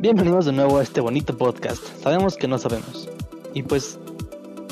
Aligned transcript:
Bienvenidos 0.00 0.46
de 0.46 0.52
nuevo 0.52 0.78
a 0.78 0.84
este 0.84 1.00
bonito 1.00 1.36
podcast. 1.36 1.82
Sabemos 2.00 2.36
que 2.36 2.46
no 2.46 2.56
sabemos. 2.56 3.08
Y 3.52 3.64
pues, 3.64 3.98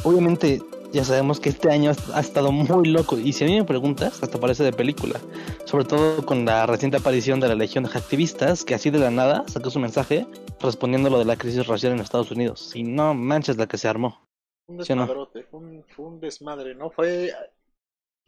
obviamente, 0.05 0.63
ya 0.93 1.03
sabemos 1.03 1.41
que 1.41 1.49
este 1.49 1.69
año 1.69 1.91
ha 2.15 2.21
estado 2.21 2.53
muy 2.53 2.87
loco. 2.87 3.19
Y 3.19 3.33
si 3.33 3.43
a 3.43 3.49
mí 3.49 3.59
me 3.59 3.65
preguntas, 3.65 4.23
hasta 4.23 4.39
parece 4.39 4.63
de 4.63 4.73
película. 4.73 5.21
Sobre 5.65 5.85
todo 5.85 6.25
con 6.25 6.45
la 6.45 6.65
reciente 6.67 6.99
aparición 6.99 7.41
de 7.41 7.49
la 7.49 7.57
Legión 7.57 7.83
de 7.83 7.91
Activistas, 7.91 8.65
que 8.65 8.77
así 8.77 8.91
de 8.91 9.01
la 9.01 9.11
nada 9.11 9.43
sacó 9.49 9.69
su 9.71 9.81
mensaje 9.81 10.29
respondiendo 10.61 11.09
a 11.09 11.11
lo 11.11 11.19
de 11.19 11.25
la 11.25 11.37
crisis 11.37 11.67
racial 11.67 11.95
en 11.95 11.99
Estados 11.99 12.31
Unidos. 12.31 12.71
Y 12.77 12.85
no 12.85 13.13
manches 13.13 13.57
la 13.57 13.67
que 13.67 13.79
se 13.79 13.89
armó. 13.89 14.25
Un 14.69 14.85
¿Sí 14.85 14.93
o 14.93 14.97
no? 14.97 15.03
desmadrote, 15.03 15.49
un, 15.51 15.85
fue 15.89 16.07
un 16.07 16.21
desmadre, 16.21 16.77
¿no? 16.77 16.91
Fue. 16.91 17.35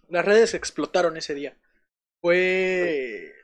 Las 0.08 0.24
redes 0.24 0.52
explotaron 0.54 1.16
ese 1.16 1.34
día. 1.34 1.56
Fue. 2.20 3.34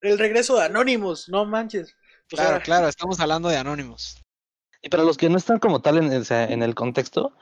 El 0.00 0.18
regreso 0.18 0.56
de 0.56 0.64
Anonymous, 0.64 1.28
no 1.28 1.44
manches. 1.44 1.94
O 2.32 2.36
Claro, 2.36 2.56
sea, 2.56 2.60
claro, 2.62 2.88
estamos 2.88 3.20
hablando 3.20 3.48
de 3.48 3.56
Anonymous. 3.58 4.22
Y 4.82 4.88
para 4.88 5.02
los 5.02 5.16
que 5.16 5.28
no 5.28 5.36
están 5.38 5.58
como 5.58 5.80
tal 5.80 5.98
en, 5.98 6.62
el 6.62 6.74
contexto, 6.74 7.32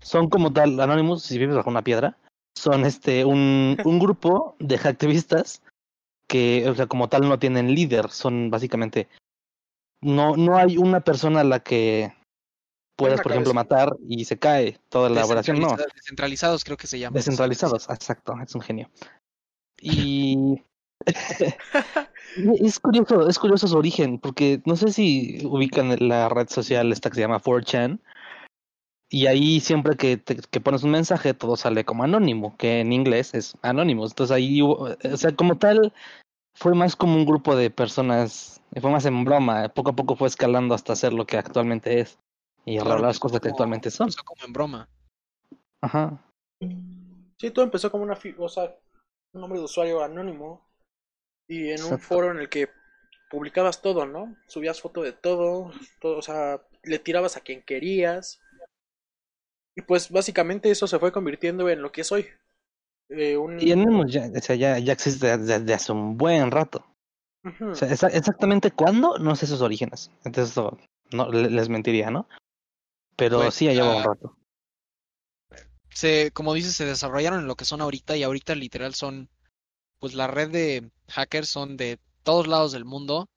son 0.00 0.28
como 0.28 0.52
tal 0.52 0.78
Anonymous, 0.80 1.22
si 1.22 1.38
vives 1.38 1.56
bajo 1.56 1.70
una 1.70 1.82
piedra, 1.82 2.18
son 2.56 2.84
este 2.84 3.24
un, 3.24 3.78
un 3.84 3.98
grupo 3.98 4.56
de 4.58 4.76
activistas 4.76 5.62
que, 6.28 6.68
o 6.68 6.74
sea, 6.74 6.86
como 6.86 7.08
tal 7.08 7.28
no 7.28 7.38
tienen 7.38 7.74
líder, 7.74 8.10
son 8.10 8.50
básicamente 8.50 9.08
no 10.00 10.36
no 10.36 10.56
hay 10.56 10.76
una 10.78 11.00
persona 11.00 11.40
a 11.40 11.44
la 11.44 11.60
que 11.60 12.12
puedas, 12.96 13.20
por 13.20 13.32
ejemplo, 13.32 13.54
matar 13.54 13.96
y 14.08 14.24
se 14.24 14.38
cae 14.38 14.78
toda 14.88 15.08
la 15.08 15.24
operación, 15.24 15.60
no. 15.60 15.68
Descentraliza- 15.68 15.94
Descentralizados 15.94 16.64
creo 16.64 16.76
que 16.76 16.86
se 16.86 16.98
llama. 16.98 17.14
Descentralizados, 17.14 17.88
exacto, 17.88 18.34
es 18.42 18.54
un 18.54 18.60
genio. 18.60 18.90
Y 19.84 20.62
es 22.60 22.80
curioso, 22.80 23.28
es 23.28 23.38
curioso 23.38 23.68
su 23.68 23.76
origen, 23.76 24.18
porque 24.18 24.60
no 24.64 24.76
sé 24.76 24.92
si 24.92 25.44
ubican 25.46 25.94
la 26.08 26.28
red 26.28 26.48
social 26.48 26.92
esta 26.92 27.10
que 27.10 27.16
se 27.16 27.20
llama 27.22 27.40
4chan, 27.40 28.00
y 29.10 29.26
ahí 29.26 29.60
siempre 29.60 29.96
que, 29.96 30.16
te- 30.16 30.36
que 30.36 30.60
pones 30.60 30.82
un 30.84 30.90
mensaje 30.92 31.34
todo 31.34 31.56
sale 31.56 31.84
como 31.84 32.04
anónimo, 32.04 32.56
que 32.56 32.80
en 32.80 32.92
inglés 32.92 33.34
es 33.34 33.56
anónimo. 33.62 34.06
Entonces 34.06 34.34
ahí, 34.34 34.62
hubo- 34.62 34.88
o 35.12 35.16
sea, 35.16 35.34
como 35.36 35.58
tal, 35.58 35.92
fue 36.56 36.74
más 36.74 36.96
como 36.96 37.16
un 37.16 37.26
grupo 37.26 37.54
de 37.56 37.70
personas, 37.70 38.62
fue 38.80 38.90
más 38.90 39.04
en 39.04 39.24
broma, 39.24 39.68
poco 39.68 39.90
a 39.90 39.96
poco 39.96 40.16
fue 40.16 40.28
escalando 40.28 40.74
hasta 40.74 40.96
ser 40.96 41.12
lo 41.12 41.26
que 41.26 41.36
actualmente 41.36 42.00
es, 42.00 42.18
y 42.64 42.78
Claro, 42.78 43.02
las 43.02 43.18
cosas 43.18 43.40
que 43.40 43.48
como- 43.48 43.52
actualmente 43.54 43.90
son. 43.90 44.06
empezó 44.06 44.24
como 44.24 44.44
en 44.46 44.52
broma. 44.52 44.88
Ajá. 45.82 46.22
Sí, 47.38 47.50
todo 47.50 47.64
empezó 47.64 47.90
como 47.90 48.04
una. 48.04 48.16
O 48.38 48.48
sea, 48.48 48.74
un 49.34 49.40
nombre 49.40 49.58
de 49.58 49.64
usuario 49.64 50.02
anónimo. 50.02 50.64
Y 51.52 51.70
en 51.70 51.82
un 51.84 51.98
foro 51.98 52.30
en 52.30 52.38
el 52.38 52.48
que 52.48 52.70
publicabas 53.28 53.82
todo, 53.82 54.06
¿no? 54.06 54.34
Subías 54.46 54.80
foto 54.80 55.02
de 55.02 55.12
todo, 55.12 55.70
todo, 56.00 56.16
o 56.16 56.22
sea, 56.22 56.62
le 56.82 56.98
tirabas 56.98 57.36
a 57.36 57.40
quien 57.40 57.60
querías. 57.62 58.40
Y 59.76 59.82
pues 59.82 60.10
básicamente 60.10 60.70
eso 60.70 60.86
se 60.86 60.98
fue 60.98 61.12
convirtiendo 61.12 61.68
en 61.68 61.82
lo 61.82 61.92
que 61.92 62.00
es 62.00 62.10
hoy. 62.10 62.26
Eh, 63.10 63.36
un... 63.36 63.60
Y 63.60 63.70
Anonymous 63.72 64.10
ya, 64.10 64.30
o 64.34 64.40
sea, 64.40 64.56
ya, 64.56 64.78
ya 64.78 64.94
existe 64.94 65.36
desde, 65.36 65.58
desde 65.60 65.74
hace 65.74 65.92
un 65.92 66.16
buen 66.16 66.50
rato. 66.50 66.86
Ujú. 67.44 67.72
O 67.72 67.74
sea, 67.74 67.88
exa- 67.90 68.14
exactamente 68.14 68.70
cuándo, 68.70 69.18
no 69.18 69.36
sé 69.36 69.46
sus 69.46 69.60
orígenes. 69.60 70.10
Entonces, 70.24 70.52
eso 70.52 70.78
no, 71.12 71.28
le- 71.30 71.50
les 71.50 71.68
mentiría, 71.68 72.10
¿no? 72.10 72.26
Pero 73.16 73.40
Pues, 73.40 73.54
sí, 73.54 73.66
ya 73.66 73.72
lleva 73.72 73.96
un 73.96 74.02
ah, 74.02 74.06
rato. 74.06 74.36
Se, 75.90 76.30
como 76.32 76.54
dices, 76.54 76.74
se 76.74 76.86
desarrollaron 76.86 77.40
en 77.40 77.46
lo 77.46 77.56
que 77.56 77.66
son 77.66 77.82
ahorita 77.82 78.16
y 78.16 78.22
ahorita 78.22 78.54
literal 78.54 78.94
son, 78.94 79.28
pues 80.02 80.12
la 80.12 80.26
red 80.26 80.50
de 80.50 80.90
hackers 81.08 81.48
son 81.48 81.78
de 81.78 81.98
todos 82.24 82.46
lados 82.46 82.72
del 82.72 82.84
mundo. 82.84 83.30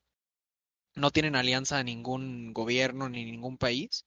No 0.96 1.12
tienen 1.12 1.36
alianza 1.36 1.78
a 1.78 1.84
ningún 1.84 2.52
gobierno 2.52 3.08
ni 3.08 3.24
ningún 3.24 3.56
país. 3.56 4.04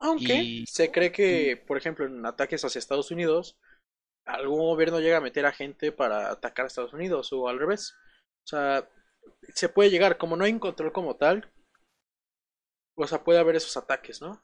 Aunque 0.00 0.42
Y- 0.42 0.66
se 0.66 0.90
cree 0.90 1.12
que, 1.12 1.56
por 1.66 1.76
ejemplo, 1.78 2.06
en 2.06 2.24
ataques 2.26 2.64
hacia 2.64 2.78
Estados 2.78 3.10
Unidos, 3.10 3.56
algún 4.26 4.60
gobierno 4.60 5.00
llega 5.00 5.18
a 5.18 5.22
meter 5.22 5.46
a 5.46 5.52
gente 5.52 5.92
para 5.92 6.30
atacar 6.32 6.64
a 6.66 6.68
Estados 6.68 6.94
Unidos 6.94 7.32
o 7.32 7.48
al 7.48 7.58
revés. 7.60 7.94
O 8.44 8.48
sea, 8.48 8.88
se 9.54 9.68
puede 9.70 9.90
llegar, 9.90 10.18
como 10.18 10.36
no 10.36 10.44
hay 10.44 10.52
un 10.52 10.60
control 10.60 10.92
como 10.92 11.16
tal, 11.16 11.52
o 12.94 13.04
sea, 13.08 13.24
puede 13.24 13.40
haber 13.40 13.56
esos 13.56 13.76
ataques, 13.76 14.22
¿no? 14.22 14.40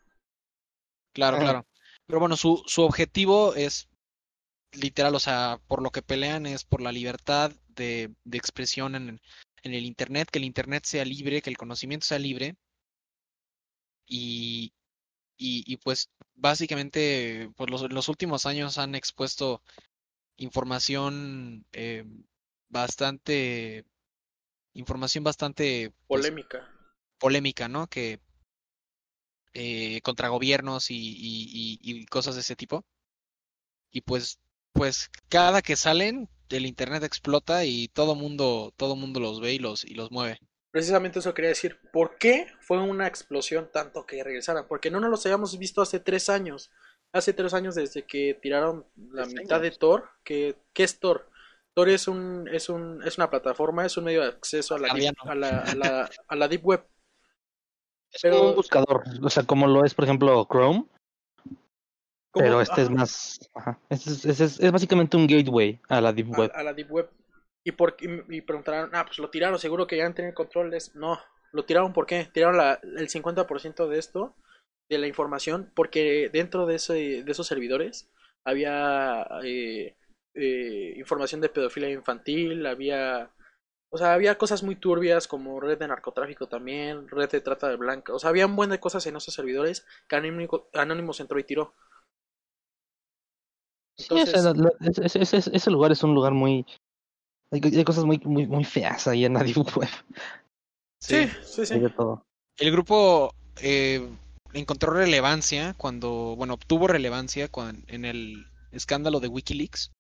Claro, 1.13 1.39
claro. 1.39 1.67
Pero 2.07 2.21
bueno, 2.21 2.37
su, 2.37 2.63
su 2.67 2.83
objetivo 2.83 3.55
es 3.55 3.89
literal, 4.77 5.15
o 5.15 5.21
sea, 5.21 5.61
por 5.67 5.83
lo 5.83 5.91
que 5.91 6.03
pelean 6.03 6.47
es 6.47 6.65
por 6.65 6.81
la 6.81 6.93
libertad 6.93 7.53
de, 7.69 8.15
de 8.25 8.39
expresión 8.39 8.95
en, 8.95 9.21
en 9.63 9.75
el 9.75 9.85
Internet, 9.85 10.29
que 10.31 10.39
el 10.39 10.45
Internet 10.45 10.85
sea 10.85 11.05
libre, 11.05 11.43
que 11.43 11.51
el 11.51 11.57
conocimiento 11.57 12.07
sea 12.07 12.19
libre. 12.19 12.57
Y, 14.07 14.73
y, 15.37 15.65
y 15.67 15.77
pues 15.79 16.11
básicamente, 16.35 17.51
pues 17.57 17.71
los, 17.71 17.91
los 17.93 18.09
últimos 18.09 18.47
años 18.47 18.79
han 18.79 18.95
expuesto 18.95 19.63
información 20.37 21.67
eh, 21.73 22.05
bastante, 22.69 23.85
información 24.75 25.25
bastante 25.25 25.93
pues, 26.07 26.21
Polémica. 26.21 26.71
polémica, 27.19 27.69
¿no? 27.69 27.87
Que 27.89 28.21
eh, 29.55 30.01
contra 30.03 30.29
gobiernos 30.29 30.91
y, 30.91 30.97
y, 30.97 31.79
y 31.83 32.07
cosas 32.07 32.35
de 32.35 32.43
ese 32.43 32.55
tipo. 32.55 32.85
Y 33.91 34.03
pues, 34.03 34.39
pues 34.77 35.11
cada 35.29 35.63
que 35.63 35.77
salen, 35.77 36.29
el 36.51 36.67
internet 36.67 37.03
explota 37.03 37.65
y 37.65 37.89
todo 37.89 38.15
mundo, 38.15 38.73
todo 38.77 38.97
mundo 38.97 39.21
los 39.21 39.41
ve 39.41 39.55
y 39.55 39.59
los, 39.59 39.85
y 39.85 39.95
los 39.95 40.11
mueve. 40.11 40.39
Precisamente 40.71 41.21
eso 41.21 41.33
quería 41.35 41.49
decir. 41.49 41.81
¿Por 41.93 42.19
qué 42.19 42.47
fue 42.61 42.79
una 42.83 43.07
explosión 43.07 43.71
tanto 43.73 44.05
que 44.05 44.23
regresaran? 44.23 44.67
Porque 44.69 44.91
no 44.91 45.01
nos 45.01 45.11
los 45.11 45.25
habíamos 45.25 45.59
visto 45.59 45.81
hace 45.81 46.01
tres 46.01 46.29
años. 46.29 46.71
Hace 47.13 47.33
tres 47.33 47.55
años 47.55 47.75
desde 47.75 48.05
que 48.05 48.39
tiraron 48.43 48.85
la 49.11 49.23
Tres 49.23 49.35
mitad 49.35 49.61
de. 49.61 49.71
Tor. 49.71 50.11
Que, 50.23 50.57
¿Qué 50.75 50.85
es 50.85 50.99
Tor? 51.01 51.31
Tor 51.73 51.89
es 51.89 52.09
un, 52.09 52.47
es 52.53 52.69
un, 52.69 53.03
es 53.05 53.17
una 53.17 53.31
plataforma, 53.31 53.87
es 53.87 53.97
un 53.97 54.05
medio 54.05 54.23
de 54.23 54.29
acceso 54.29 54.75
a 54.75 54.79
la, 54.79 54.93
deep, 54.93 55.15
a 55.21 55.35
la, 55.35 55.61
a 55.61 55.75
la, 55.75 56.11
a 56.29 56.37
la 56.37 56.49
deep 56.49 56.67
web. 56.67 56.87
Es 58.13 58.23
pero- 58.23 58.37
como 58.39 58.49
un 58.51 58.57
buscador, 58.57 59.05
o 59.23 59.31
sea, 59.31 59.45
como 59.45 59.67
lo 59.67 59.85
es, 59.85 59.95
por 59.95 60.05
ejemplo, 60.05 60.47
Chrome. 60.51 60.87
Pero 62.43 62.61
este 62.61 62.83
es 62.83 62.91
más. 62.91 63.39
Ajá. 63.55 63.79
Es, 63.89 64.07
es, 64.07 64.25
es, 64.25 64.41
es- 64.41 64.61
es 64.61 64.73
básicamente 64.73 65.17
un 65.17 65.27
gateway 65.27 65.81
a 65.89 66.01
la 66.01 66.13
Deep 66.13 66.31
Web. 66.39 66.51
a 66.55 66.63
la 66.63 66.73
deep 66.73 66.91
web. 66.91 67.11
Y, 67.65 67.73
por, 67.73 67.97
y, 68.01 68.37
y 68.37 68.41
preguntarán, 68.43 68.91
ah, 68.93 69.05
pues 69.05 69.19
lo 69.19 69.29
tiraron, 69.31 69.59
seguro 69.59 69.87
que 69.87 69.97
ya 69.97 70.07
han 70.07 70.15
tenido 70.15 70.35
controles. 70.35 70.95
No, 70.95 71.19
lo 71.53 71.65
tiraron, 71.65 71.93
¿por 71.93 72.07
qué? 72.07 72.29
Tiraron 72.33 72.57
la, 72.57 72.75
el 72.83 73.09
50% 73.09 73.89
de 73.89 73.99
esto, 73.99 74.37
de 74.89 74.99
la 74.99 75.09
información, 75.09 75.73
porque 75.75 76.31
dentro 76.33 76.67
de, 76.67 76.77
ese, 76.77 77.23
de 77.25 77.33
esos 77.33 77.47
servidores 77.49 78.09
había 78.45 79.27
eh, 79.43 79.97
eh, 80.35 80.95
información 80.97 81.41
de 81.41 81.49
pedofilia 81.49 81.91
infantil, 81.91 82.65
había... 82.67 83.31
O 83.89 83.99
sea, 83.99 84.15
había 84.15 84.37
cosas 84.37 84.63
muy 84.65 84.75
turbias 84.77 85.27
como 85.29 85.59
red 85.61 85.79
de 85.79 85.87
narcotráfico 85.89 86.49
también, 86.49 87.09
red 87.09 87.31
de 87.31 87.41
trata 87.41 87.69
de 87.69 87.77
blanca. 87.77 88.13
O 88.13 88.19
sea, 88.19 88.31
había 88.31 88.45
un 88.47 88.57
buen 88.57 88.69
de 88.69 88.81
cosas 88.81 89.07
en 89.07 89.17
esos 89.17 89.33
servidores 89.33 89.87
que 90.09 90.17
Anónimo- 90.17 90.67
Anonymous 90.75 91.21
entró 91.21 91.39
y 91.39 91.45
tiró. 91.45 91.73
Sí, 93.99 94.07
o 94.11 94.27
sea, 94.27 94.41
Entonces- 94.41 94.57
la- 94.57 94.71
la- 94.81 94.91
ese- 94.91 95.07
ese- 95.23 95.37
ese- 95.39 95.57
ese 95.57 95.71
lugar 95.71 95.93
es 95.93 96.03
un 96.03 96.15
lugar 96.15 96.33
muy. 96.33 96.67
Hay, 97.51 97.61
hay 97.65 97.85
cosas 97.85 98.05
muy, 98.05 98.19
muy, 98.25 98.47
muy 98.47 98.65
feas 98.65 99.07
ahí 99.07 99.25
en 99.25 99.35
la 99.35 99.43
Deep 99.43 99.57
Web. 99.77 99.89
Sí, 101.01 101.29
sí, 101.45 101.65
sí. 101.67 101.75
Hay 101.75 101.81
de 101.81 101.91
todo. 101.91 102.23
El 102.59 102.73
grupo 102.73 103.33
eh, 103.63 104.07
encontró 104.53 104.93
relevancia 104.93 105.75
cuando, 105.79 106.35
bueno, 106.37 106.55
obtuvo 106.55 106.87
relevancia 106.89 107.49
cuan- 107.49 107.85
en 107.89 108.05
el 108.05 108.47
escándalo 108.73 109.21
de 109.21 109.29
Wikileaks. 109.29 109.93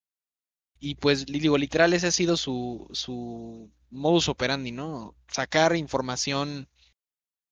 Y 0.79 0.97
pues, 0.97 1.25
digo, 1.27 1.57
literal, 1.57 1.95
ese 1.95 2.09
ha 2.09 2.11
sido 2.11 2.37
su, 2.37 2.87
su 2.93 3.71
modus 3.91 4.29
operandi, 4.29 4.73
¿no? 4.73 5.15
Sacar 5.29 5.75
información 5.77 6.69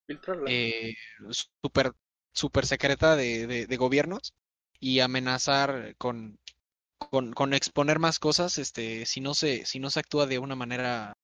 Filtrarla. 0.07 0.51
eh, 0.51 0.95
súper 1.31 1.93
super 2.35 2.67
secreta 2.67 3.17
de, 3.17 3.47
de, 3.47 3.67
de 3.67 3.77
gobiernos 3.77 4.35
y 4.85 5.01
amenazar 5.01 5.95
con, 5.99 6.39
con, 6.99 7.33
con 7.33 7.55
exponer 7.55 7.99
más 7.99 8.19
cosas, 8.19 8.59
este, 8.59 9.07
si 9.07 9.21
no 9.23 9.35
se, 9.35 9.67
si 9.67 9.79
no 9.81 9.91
se 9.91 10.01
actúa 10.01 10.27
de 10.27 10.39
una 10.39 10.57
manera 10.57 11.15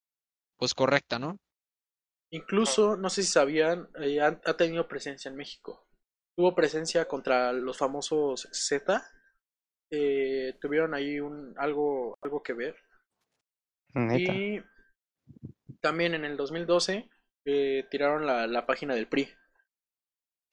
pues 0.58 0.74
correcta, 0.74 1.18
¿no? 1.18 1.38
Incluso, 2.30 2.96
no 2.96 3.08
sé 3.10 3.22
si 3.22 3.28
sabían, 3.30 3.88
eh, 4.00 4.20
ha, 4.20 4.40
ha 4.44 4.56
tenido 4.56 4.88
presencia 4.88 5.28
en 5.28 5.36
México. 5.36 5.86
Tuvo 6.36 6.54
presencia 6.54 7.06
contra 7.06 7.52
los 7.52 7.76
famosos 7.78 8.48
Z. 8.52 9.02
eh, 9.90 10.56
tuvieron 10.60 10.94
ahí 10.94 11.20
un 11.20 11.54
algo, 11.58 12.18
algo 12.22 12.42
que 12.42 12.54
ver. 12.54 12.76
Neta. 13.94 14.34
Y 14.34 14.60
también 15.80 16.14
en 16.14 16.24
el 16.24 16.36
2012 16.36 17.08
eh, 17.44 17.86
tiraron 17.90 18.26
la, 18.26 18.46
la 18.46 18.66
página 18.66 18.94
del 18.94 19.08
PRI. 19.08 19.28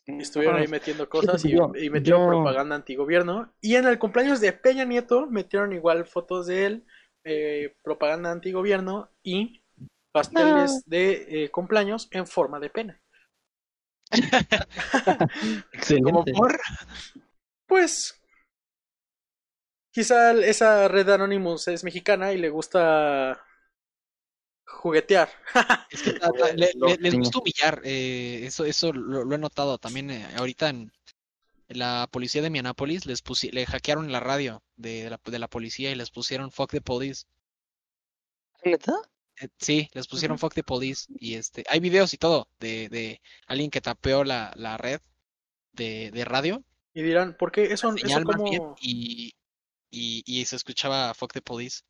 Estuvieron 0.07 0.55
ahí 0.55 0.67
metiendo 0.67 1.09
cosas 1.09 1.43
y, 1.45 1.51
yo- 1.51 1.73
y 1.75 1.89
metieron 1.89 2.21
yo- 2.23 2.27
propaganda 2.29 2.75
antigobierno. 2.75 3.53
Y 3.61 3.75
en 3.75 3.85
el 3.85 3.99
cumpleaños 3.99 4.39
de 4.39 4.53
Peña 4.53 4.85
Nieto 4.85 5.27
metieron 5.27 5.73
igual 5.73 6.05
fotos 6.05 6.47
de 6.47 6.65
él, 6.65 6.85
eh, 7.25 7.75
propaganda 7.83 8.31
antigobierno 8.31 9.09
y 9.21 9.61
pasteles 10.13 10.83
de 10.85 11.43
eh, 11.43 11.51
cumpleaños 11.51 12.07
en 12.11 12.25
forma 12.25 12.59
de 12.59 12.69
pena. 12.69 13.01
Excelente. 15.73 16.03
Como 16.11 16.23
por... 16.23 16.57
Pues 17.67 18.19
quizá 19.91 20.31
esa 20.31 20.87
red 20.87 21.09
Anonymous 21.09 21.67
es 21.67 21.83
mexicana 21.83 22.31
y 22.31 22.37
le 22.37 22.49
gusta 22.49 23.43
juguetear. 24.67 25.29
Es 25.89 26.01
que 26.03 26.13
ta- 26.13 26.31
ta- 26.31 26.53
le- 26.53 26.73
les 26.99 27.13
gusta 27.15 27.39
humillar. 27.39 27.81
eh, 27.83 28.41
eso 28.45 28.65
eso 28.65 28.93
lo, 28.93 29.23
lo 29.25 29.35
he 29.35 29.37
notado 29.39 29.77
también 29.77 30.11
eh, 30.11 30.27
ahorita 30.35 30.69
en 30.69 30.91
la 31.69 32.07
policía 32.11 32.41
de 32.41 32.49
Minneapolis. 32.49 33.05
Les 33.05 33.23
pusi- 33.23 33.51
le 33.51 33.65
hackearon 33.65 34.11
la 34.11 34.19
radio 34.19 34.61
de, 34.75 35.03
de 35.03 35.09
la, 35.09 35.19
de 35.23 35.39
la 35.39 35.47
policía 35.49 35.91
y 35.91 35.95
les 35.95 36.11
pusieron 36.11 36.51
fuck 36.51 36.71
the 36.71 36.81
police. 36.81 37.25
¿Neta? 38.63 38.93
Eh, 39.39 39.49
sí, 39.57 39.89
les 39.93 40.07
pusieron 40.07 40.37
fuck 40.39 40.53
the 40.53 40.63
police. 40.63 41.05
Y 41.19 41.35
este, 41.35 41.63
hay 41.69 41.79
videos 41.79 42.13
y 42.13 42.17
todo 42.17 42.47
de, 42.59 42.89
de 42.89 43.21
alguien 43.47 43.69
que 43.69 43.81
tapeó 43.81 44.23
la, 44.23 44.51
la 44.55 44.77
red 44.77 44.99
de, 45.73 46.11
de 46.11 46.25
radio. 46.25 46.63
Y 46.93 47.03
dirán, 47.03 47.35
¿por 47.37 47.51
qué 47.51 47.65
eso, 47.65 47.93
eso 47.95 48.23
como... 48.23 48.75
y, 48.81 49.33
y, 49.91 50.23
y 50.25 50.45
se 50.45 50.55
escuchaba 50.55 51.13
fuck 51.13 51.31
the 51.33 51.41
police. 51.41 51.83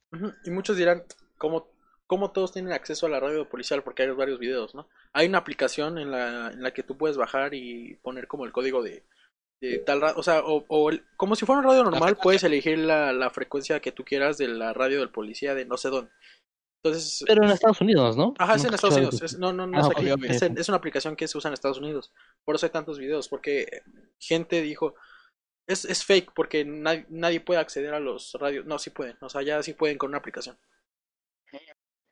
Y 0.43 0.49
muchos 0.51 0.75
dirán, 0.75 1.03
¿cómo, 1.37 1.69
¿cómo 2.07 2.31
todos 2.31 2.51
tienen 2.53 2.73
acceso 2.73 3.05
a 3.05 3.09
la 3.09 3.19
radio 3.19 3.47
policial? 3.47 3.83
Porque 3.83 4.03
hay 4.03 4.09
varios 4.11 4.39
videos, 4.39 4.73
¿no? 4.73 4.87
Hay 5.13 5.27
una 5.27 5.37
aplicación 5.37 5.97
en 5.97 6.09
la, 6.11 6.51
en 6.51 6.63
la 6.63 6.73
que 6.73 6.83
tú 6.83 6.97
puedes 6.97 7.17
bajar 7.17 7.53
y 7.53 7.95
poner 8.01 8.27
como 8.27 8.45
el 8.45 8.51
código 8.51 8.81
de, 8.81 9.03
de 9.61 9.79
tal 9.79 10.01
radio, 10.01 10.15
o 10.17 10.23
sea, 10.23 10.39
o, 10.43 10.65
o 10.67 10.89
el- 10.89 11.03
como 11.17 11.35
si 11.35 11.45
fuera 11.45 11.59
un 11.61 11.67
radio 11.67 11.83
normal, 11.83 12.17
puedes 12.21 12.43
elegir 12.43 12.77
la, 12.79 13.13
la 13.13 13.29
frecuencia 13.29 13.79
que 13.79 13.91
tú 13.91 14.03
quieras 14.05 14.37
de 14.37 14.47
la 14.47 14.73
radio 14.73 14.99
del 14.99 15.09
policía 15.11 15.53
de 15.53 15.65
no 15.65 15.77
sé 15.77 15.89
dónde. 15.89 16.11
Entonces, 16.83 17.23
Pero 17.27 17.43
en 17.43 17.49
Estados 17.49 17.81
Unidos, 17.81 18.15
¿no? 18.15 18.33
Ajá, 18.37 18.55
es 18.55 18.63
en 18.63 18.73
Estados 18.73 18.95
Unidos. 18.95 19.21
Es, 19.21 19.37
no, 19.39 19.51
no, 19.51 19.65
no 19.67 19.77
Ah, 19.77 19.81
es 19.81 20.43
aquí. 20.43 20.69
una 20.69 20.77
aplicación 20.77 21.15
que 21.15 21.27
se 21.27 21.37
usa 21.37 21.49
en 21.49 21.53
Estados 21.55 21.79
Unidos. 21.79 22.13
Por 22.45 22.55
eso 22.55 22.65
hay 22.67 22.71
tantos 22.71 22.99
videos. 22.99 23.27
Porque 23.27 23.81
gente 24.19 24.61
dijo. 24.61 24.93
Es, 25.67 25.83
es 25.83 26.05
fake 26.05 26.31
porque 26.33 26.63
nadie, 26.63 27.05
nadie 27.09 27.41
puede 27.41 27.59
acceder 27.59 27.93
a 27.93 27.99
los 27.99 28.33
radios. 28.39 28.65
No, 28.65 28.77
sí 28.79 28.91
pueden. 28.91 29.17
O 29.21 29.27
sea, 29.27 29.41
ya 29.41 29.61
sí 29.63 29.73
pueden 29.73 29.97
con 29.97 30.09
una 30.09 30.19
aplicación. 30.19 30.57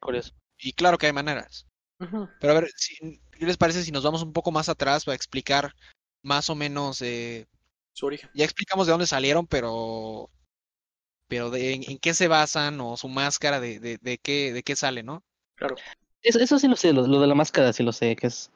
Curioso. 0.05 0.33
Y 0.59 0.73
claro 0.73 0.97
que 0.97 1.07
hay 1.07 1.13
maneras. 1.13 1.67
Pero 1.97 2.51
a 2.53 2.59
ver, 2.59 2.69
si, 2.75 2.95
¿qué 3.31 3.45
les 3.45 3.57
parece 3.57 3.83
si 3.83 3.91
nos 3.91 4.03
vamos 4.03 4.21
un 4.21 4.33
poco 4.33 4.51
más 4.51 4.69
atrás 4.69 5.03
para 5.05 5.15
explicar 5.15 5.73
más 6.21 6.49
o 6.49 6.55
menos 6.55 7.01
eh, 7.01 7.47
Su 7.93 8.05
origen. 8.05 8.29
ya 8.33 8.45
explicamos 8.45 8.85
de 8.85 8.91
dónde 8.91 9.07
salieron, 9.07 9.47
pero 9.47 10.29
pero 11.27 11.49
de 11.49 11.73
en, 11.73 11.89
en 11.89 11.97
qué 11.97 12.13
se 12.13 12.27
basan 12.27 12.79
o 12.81 12.97
su 12.97 13.07
máscara 13.07 13.59
de, 13.59 13.79
de, 13.79 13.97
de 13.99 14.17
qué 14.19 14.53
de 14.53 14.61
qué 14.61 14.75
sale, 14.75 15.01
¿no? 15.01 15.23
Claro. 15.55 15.75
Eso, 16.21 16.39
eso 16.39 16.59
sí 16.59 16.67
lo 16.67 16.75
sé, 16.75 16.93
lo, 16.93 17.07
lo 17.07 17.19
de 17.19 17.27
la 17.27 17.35
máscara 17.35 17.73
sí 17.73 17.83
lo 17.83 17.91
sé, 17.91 18.15
que 18.15 18.27
es... 18.27 18.51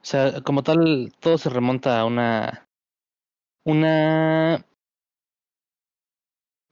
O 0.00 0.04
sea, 0.04 0.40
como 0.42 0.62
tal, 0.62 1.12
todo 1.20 1.38
se 1.38 1.48
remonta 1.50 1.98
a 1.98 2.04
una... 2.04 2.68
Una... 3.64 4.64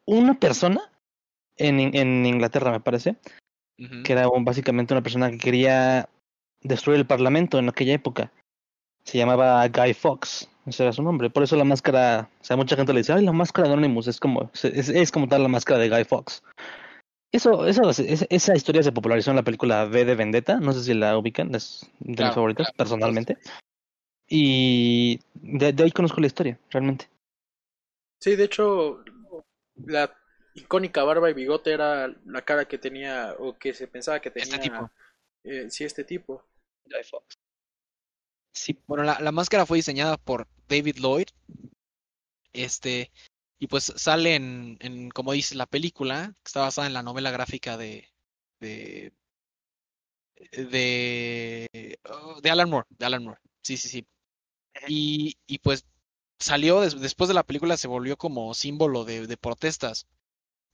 Una 0.07 0.39
persona 0.39 0.93
en, 1.57 1.81
In- 1.81 1.97
en 1.97 2.27
Inglaterra, 2.27 2.71
me 2.71 2.81
parece, 2.81 3.17
Que 4.05 4.13
era 4.13 4.29
un- 4.29 4.45
básicamente 4.45 4.95
una 4.95 5.03
persona 5.03 5.31
que 5.31 5.39
quería 5.39 6.09
destruir 6.63 6.99
el 6.99 7.07
parlamento 7.07 7.59
en 7.59 7.69
aquella 7.69 7.95
época. 7.95 8.33
Se 9.05 9.19
llamaba 9.19 9.67
Guy 9.69 9.95
Fawkes, 9.95 10.49
ese 10.67 10.83
era 10.83 10.93
su 10.93 11.03
nombre. 11.03 11.31
Por 11.31 11.43
eso 11.43 11.55
la 11.57 11.65
máscara, 11.65 12.29
o 12.41 12.45
sea, 12.45 12.57
mucha 12.57 12.75
gente 12.77 12.93
le 12.93 13.01
dice, 13.01 13.13
ay, 13.13 13.25
la 13.25 13.33
máscara 13.33 13.69
de 13.69 13.75
Anonymous 13.75 14.09
es 14.09 14.19
como, 14.19 14.51
es, 14.55 14.65
es 14.89 15.13
como 15.13 15.29
tal 15.29 15.43
la 15.43 15.49
máscara 15.49 15.79
de 15.79 15.89
Guy 15.91 16.05
Fawkes. 16.05 16.43
Eso, 17.33 17.67
eso, 17.67 17.91
es- 17.91 18.27
esa 18.31 18.57
historia 18.57 18.83
se 18.83 18.93
popularizó 18.93 19.31
en 19.31 19.37
la 19.37 19.43
película 19.43 19.85
V 19.85 20.05
de 20.05 20.15
Vendetta, 20.15 20.59
no 20.59 20.73
sé 20.73 20.83
si 20.83 20.95
la 20.95 21.17
ubican, 21.19 21.55
es 21.55 21.89
de 22.01 22.15
Claro, 22.15 22.29
mis 22.31 22.35
favoritas, 22.35 22.67
claro. 22.69 22.77
personalmente. 22.79 23.37
Y 24.29 25.21
de, 25.35 25.73
de 25.73 25.85
ahí 25.85 25.93
conozco 25.93 26.21
la 26.21 26.27
historia, 26.27 26.59
realmente. 26.71 27.09
Sí, 28.21 28.35
de 28.35 28.45
hecho, 28.45 29.05
la 29.85 30.13
icónica 30.57 31.05
barba 31.05 31.31
y 31.31 31.35
bigote 31.35 31.73
era 31.73 32.09
la 32.27 32.43
cara 32.43 32.67
que 32.67 32.79
tenía 32.79 33.35
o 33.39 33.59
que 33.59 33.75
se 33.75 33.87
pensaba 33.89 34.21
que 34.21 34.31
tenía. 34.31 34.57
Este 34.57 34.69
tipo. 34.71 34.91
eh, 35.45 35.71
sí, 35.71 35.85
este 35.85 36.05
tipo. 36.05 36.43
Guy 36.87 37.05
Fawkes. 37.05 37.39
Sí, 38.53 38.77
Bueno, 38.89 39.05
la, 39.05 39.21
la 39.21 39.31
máscara 39.33 39.67
fue 39.67 39.79
diseñada 39.79 40.17
por 40.17 40.49
David 40.69 40.97
Lloyd. 40.99 41.29
Este, 42.53 43.13
y 43.59 43.67
pues 43.69 43.93
sale 43.97 44.35
en, 44.35 44.77
en, 44.81 45.11
como 45.11 45.33
dice 45.33 45.55
la 45.55 45.67
película, 45.67 46.33
que 46.43 46.49
está 46.49 46.61
basada 46.61 46.87
en 46.87 46.95
la 46.95 47.03
novela 47.03 47.31
gráfica 47.31 47.77
de 47.77 48.09
de 48.61 49.13
de, 50.53 51.99
oh, 52.09 52.41
de 52.41 52.51
Alan 52.51 52.71
Moore, 52.71 52.87
de 52.91 53.07
Alan 53.07 53.25
Moore. 53.25 53.41
Sí, 53.63 53.77
sí, 53.77 53.89
sí. 53.89 54.07
Y, 54.89 55.37
y 55.47 55.59
pues 55.61 55.87
salió 56.41 56.81
des- 56.83 57.01
después 57.01 57.29
de 57.29 57.35
la 57.35 57.45
película 57.45 57.77
se 57.77 57.89
volvió 57.89 58.17
como 58.17 58.55
símbolo 58.55 59.05
de, 59.05 59.27
de 59.27 59.37
protestas. 59.37 60.07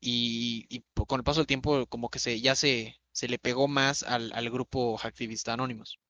Y, 0.05 0.67
y 0.69 0.83
con 1.07 1.21
el 1.21 1.25
paso 1.25 1.41
del 1.41 1.47
tiempo 1.47 1.87
como 1.87 2.11
que 2.11 2.19
se 2.19 2.41
ya 2.41 2.57
se, 2.57 2.97
se 3.13 3.29
le 3.29 3.39
pegó 3.39 3.69
más 3.69 4.03
al, 4.03 4.33
al 4.35 4.51
grupo 4.51 4.99
activista 5.01 5.53
Anonymous. 5.53 6.01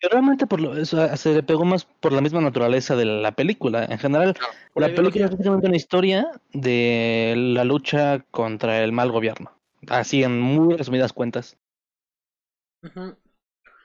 Pero 0.00 0.12
realmente 0.12 0.46
por 0.46 0.60
lo, 0.60 0.76
eso, 0.76 1.16
se 1.16 1.34
le 1.34 1.42
pegó 1.42 1.64
más 1.64 1.84
por 1.84 2.12
la 2.12 2.20
misma 2.20 2.40
naturaleza 2.40 2.96
de 2.96 3.04
la 3.04 3.32
película. 3.32 3.84
En 3.84 3.98
general, 3.98 4.34
la 4.74 4.88
la 4.88 4.94
película 4.94 5.24
es 5.26 5.30
básicamente 5.30 5.66
una 5.68 5.76
historia 5.76 6.30
de 6.52 7.34
la 7.36 7.64
lucha 7.64 8.24
contra 8.30 8.82
el 8.82 8.92
mal 8.92 9.10
gobierno. 9.12 9.56
Así 9.88 10.22
en 10.24 10.40
muy 10.40 10.76
resumidas 10.76 11.12
cuentas. 11.12 11.56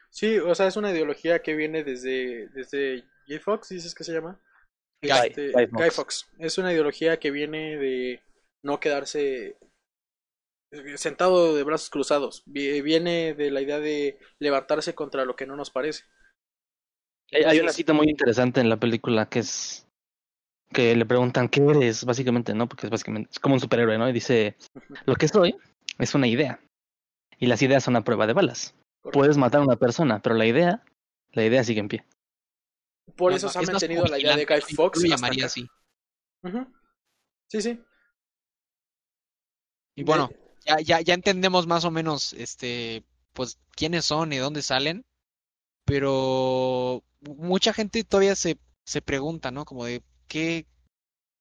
Sí, 0.09 0.37
o 0.37 0.53
sea, 0.53 0.67
es 0.67 0.75
una 0.75 0.91
ideología 0.91 1.41
que 1.41 1.55
viene 1.55 1.83
desde, 1.83 2.47
desde 2.49 3.03
J. 3.27 3.39
Fox, 3.39 3.69
dices 3.69 3.95
que 3.95 4.03
se 4.03 4.13
llama. 4.13 4.39
Guy, 5.01 5.11
Este, 5.11 5.51
Guy 5.51 5.65
Guy 5.65 5.89
Fawkes. 5.89 5.95
Fawkes. 5.95 6.25
Es 6.37 6.57
una 6.59 6.71
ideología 6.71 7.17
que 7.19 7.31
viene 7.31 7.77
de 7.77 8.21
no 8.63 8.79
quedarse 8.79 9.57
eh, 10.71 10.97
sentado 10.97 11.55
de 11.55 11.63
brazos 11.63 11.89
cruzados. 11.89 12.43
Vi- 12.45 12.81
Viene 12.81 13.33
de 13.33 13.51
la 13.51 13.61
idea 13.61 13.79
de 13.79 14.19
levantarse 14.39 14.95
contra 14.95 15.25
lo 15.25 15.35
que 15.35 15.45
no 15.45 15.55
nos 15.55 15.69
parece. 15.69 16.03
Hay, 17.31 17.43
hay 17.43 17.59
una 17.59 17.71
cita 17.71 17.93
muy 17.93 18.09
interesante 18.09 18.61
en 18.61 18.69
la 18.69 18.77
película 18.77 19.27
que 19.27 19.39
es 19.39 19.87
que 20.71 20.95
le 20.95 21.05
preguntan 21.05 21.49
qué 21.49 21.61
eres, 21.63 22.03
básicamente, 22.03 22.53
¿no? 22.55 22.67
Porque 22.67 22.87
es 22.87 22.89
básicamente 22.91 23.29
es 23.31 23.39
como 23.39 23.55
un 23.55 23.61
superhéroe, 23.61 23.97
¿no? 23.97 24.09
Y 24.09 24.13
dice, 24.13 24.55
lo 25.05 25.15
que 25.15 25.27
soy 25.27 25.55
es 25.99 26.15
una 26.15 26.27
idea. 26.27 26.59
Y 27.37 27.45
las 27.47 27.61
ideas 27.61 27.83
son 27.83 27.95
a 27.95 28.03
prueba 28.03 28.25
de 28.25 28.33
balas. 28.33 28.73
Correcto. 29.01 29.19
Puedes 29.19 29.37
matar 29.37 29.61
a 29.61 29.65
una 29.65 29.75
persona, 29.75 30.19
pero 30.21 30.33
la 30.35 30.45
idea, 30.47 30.83
la 31.31 31.45
idea 31.45 31.63
sigue 31.63 31.79
en 31.79 31.89
pie. 31.89 32.05
Por 33.15 33.31
No, 33.31 33.37
eso 33.37 33.47
no, 33.47 33.51
se 33.53 33.59
ha 33.59 33.61
mantenido 33.63 34.05
la 34.07 34.17
idea 34.17 34.35
de 34.35 34.45
Guy 34.45 34.61
Fox. 34.75 34.97
hasta 34.97 35.07
llamaría 35.15 35.45
así. 35.45 35.67
Sí, 37.49 37.61
sí. 37.61 37.83
Y 39.95 40.03
bueno, 40.03 40.29
ya, 40.65 40.79
ya, 40.79 41.01
ya 41.01 41.13
entendemos 41.13 41.67
más 41.67 41.85
o 41.85 41.91
menos, 41.91 42.33
este, 42.33 43.03
pues, 43.33 43.59
quiénes 43.75 44.05
son 44.05 44.33
y 44.33 44.37
dónde 44.37 44.61
salen, 44.61 45.05
pero 45.85 47.03
mucha 47.21 47.73
gente 47.73 48.03
todavía 48.03 48.35
se, 48.35 48.57
se 48.85 49.01
pregunta, 49.01 49.51
¿no? 49.51 49.65
Como 49.65 49.85
de, 49.85 50.01
¿qué, 50.27 50.65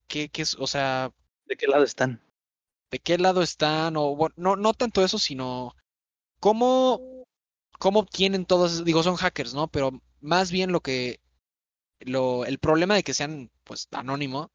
qué, 0.07 0.29
qué 0.29 0.41
es, 0.43 0.55
o 0.55 0.67
sea, 0.67 1.11
¿De 1.45 1.57
qué 1.57 1.67
lado 1.67 1.83
están? 1.83 2.21
de 2.91 2.99
qué 2.99 3.17
lado 3.17 3.41
están? 3.41 3.97
O, 3.97 4.15
bueno, 4.15 4.35
no, 4.37 4.55
no 4.55 4.73
tanto 4.73 5.03
eso, 5.03 5.17
sino 5.17 5.75
cómo, 6.39 7.25
cómo 7.79 7.99
obtienen 8.01 8.45
todos, 8.45 8.85
digo, 8.85 9.03
son 9.03 9.15
hackers, 9.15 9.53
¿no? 9.53 9.67
Pero 9.67 10.01
más 10.21 10.51
bien 10.51 10.71
lo 10.71 10.81
que, 10.81 11.19
lo, 11.99 12.45
el 12.45 12.59
problema 12.59 12.95
de 12.95 13.03
que 13.03 13.13
sean, 13.13 13.51
pues, 13.63 13.87
anónimo, 13.91 14.51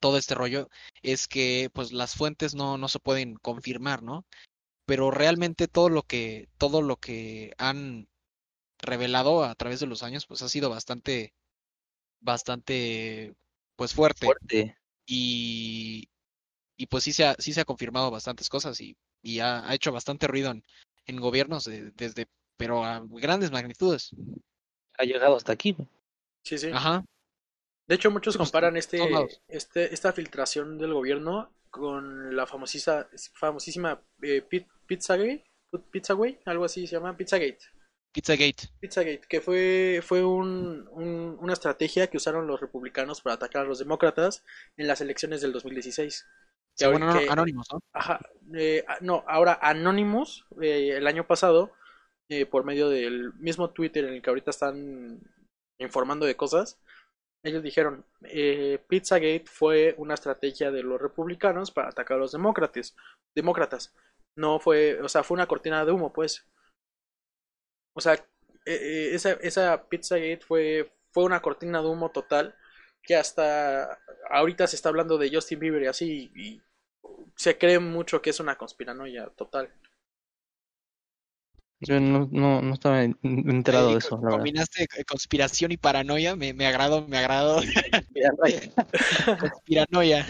todo 0.00 0.18
este 0.18 0.34
rollo, 0.34 0.68
es 1.02 1.26
que, 1.28 1.70
pues, 1.72 1.92
las 1.92 2.14
fuentes 2.14 2.54
no, 2.54 2.78
no 2.78 2.88
se 2.88 2.98
pueden 3.00 3.34
confirmar, 3.36 4.02
¿no? 4.02 4.24
Pero 4.86 5.10
realmente 5.10 5.68
todo 5.68 5.88
lo 5.90 6.02
que, 6.02 6.48
todo 6.58 6.82
lo 6.82 6.96
que 6.96 7.52
han 7.58 8.08
revelado 8.80 9.44
a 9.44 9.54
través 9.54 9.80
de 9.80 9.86
los 9.86 10.02
años, 10.02 10.26
pues, 10.26 10.42
ha 10.42 10.48
sido 10.48 10.70
bastante, 10.70 11.34
bastante, 12.20 13.34
pues, 13.76 13.94
fuerte 13.94 14.26
Fuerte. 14.26 14.76
y, 15.06 16.08
y 16.76 16.86
pues 16.86 17.04
sí 17.04 17.12
se 17.12 17.24
ha, 17.24 17.34
sí 17.38 17.52
se 17.52 17.60
ha 17.60 17.64
confirmado 17.64 18.10
bastantes 18.10 18.48
cosas 18.48 18.80
y, 18.80 18.96
y 19.22 19.40
ha, 19.40 19.68
ha 19.68 19.74
hecho 19.74 19.92
bastante 19.92 20.26
ruido 20.26 20.50
en, 20.50 20.64
en 21.06 21.20
gobiernos 21.20 21.64
de- 21.64 21.90
desde, 21.92 22.26
pero 22.56 22.84
a 22.84 23.02
grandes 23.08 23.50
magnitudes. 23.50 24.10
Ha 24.98 25.04
llegado 25.04 25.36
hasta 25.36 25.52
aquí. 25.52 25.76
Sí, 26.42 26.58
sí. 26.58 26.68
Ajá. 26.72 27.04
De 27.88 27.94
hecho, 27.94 28.10
muchos 28.10 28.36
pues, 28.36 28.46
comparan 28.48 28.76
este, 28.76 29.00
este, 29.48 29.92
esta 29.94 30.12
filtración 30.12 30.76
del 30.78 30.92
gobierno 30.92 31.52
con 31.70 32.36
la 32.36 32.46
famosísima, 32.46 33.06
famosísima 33.34 34.02
eh, 34.22 34.42
Pit- 34.42 34.68
Pizzagate, 34.86 35.44
Pizzagate, 35.90 36.40
algo 36.46 36.64
así 36.64 36.86
se 36.86 36.96
llama, 36.96 37.16
Pizzagate. 37.16 37.58
Pizzagate. 38.12 38.68
Pizzagate, 38.80 39.22
que 39.28 39.40
fue, 39.40 40.00
fue 40.02 40.24
un- 40.24 40.86
un- 40.92 41.38
una 41.40 41.52
estrategia 41.52 42.08
que 42.08 42.16
usaron 42.18 42.46
los 42.46 42.60
republicanos 42.60 43.20
para 43.22 43.34
atacar 43.34 43.62
a 43.64 43.68
los 43.68 43.78
demócratas 43.78 44.44
en 44.76 44.86
las 44.86 45.00
elecciones 45.00 45.40
del 45.40 45.52
2016. 45.52 46.26
Sí, 46.76 46.84
Que 46.84 46.90
bueno, 46.90 47.12
que- 47.18 47.26
anónimos, 47.30 47.66
¿no? 47.72 47.80
Ajá, 47.92 48.20
eh, 48.54 48.84
no, 49.00 49.24
ahora 49.26 49.58
Anonymous, 49.62 50.44
eh, 50.60 50.94
el 50.96 51.06
año 51.06 51.26
pasado, 51.26 51.72
eh, 52.30 52.44
por 52.46 52.64
medio 52.64 52.88
del 52.90 53.32
mismo 53.34 53.70
Twitter 53.70 54.04
en 54.04 54.14
el 54.14 54.22
que 54.22 54.30
ahorita 54.30 54.50
están 54.50 55.20
informando 55.80 56.24
de 56.26 56.36
cosas, 56.36 56.78
ellos 57.42 57.62
dijeron, 57.62 58.04
eh, 58.24 58.82
Pizzagate 58.88 59.44
fue 59.46 59.94
una 59.98 60.14
estrategia 60.14 60.70
de 60.70 60.82
los 60.82 61.00
republicanos 61.00 61.70
para 61.70 61.88
atacar 61.88 62.16
a 62.16 62.20
los 62.20 62.32
demócratas. 62.32 62.96
demócratas. 63.34 63.94
No 64.36 64.60
fue, 64.60 65.00
o 65.00 65.08
sea, 65.08 65.22
fue 65.24 65.36
una 65.36 65.46
cortina 65.46 65.84
de 65.84 65.92
humo, 65.92 66.12
pues. 66.12 66.46
O 67.94 68.00
sea, 68.00 68.14
eh, 68.66 69.10
esa, 69.14 69.32
esa 69.32 69.88
Pizzagate 69.88 70.40
fue, 70.40 70.92
fue 71.12 71.24
una 71.24 71.42
cortina 71.42 71.80
de 71.80 71.88
humo 71.88 72.10
total 72.10 72.54
que 73.02 73.16
hasta 73.16 73.98
ahorita 74.30 74.66
se 74.66 74.76
está 74.76 74.90
hablando 74.90 75.18
de 75.18 75.30
Justin 75.32 75.58
Bieber 75.60 75.82
y 75.82 75.86
así, 75.86 76.30
y 76.34 76.62
se 77.36 77.56
cree 77.56 77.78
mucho 77.78 78.20
que 78.20 78.30
es 78.30 78.40
una 78.40 78.56
conspiranoia 78.56 79.28
total. 79.30 79.72
Yo 81.80 82.00
no, 82.00 82.28
no, 82.32 82.60
no 82.60 82.74
estaba 82.74 83.02
enterado 83.02 83.92
de 83.92 83.98
eso. 83.98 84.20
La 84.22 84.30
combinaste 84.30 84.88
conspiración 85.06 85.70
y 85.70 85.76
paranoia, 85.76 86.34
me, 86.34 86.52
me 86.52 86.66
agradó, 86.66 87.06
me 87.06 87.18
agradó. 87.18 87.60
Conspiranoia. 89.40 90.26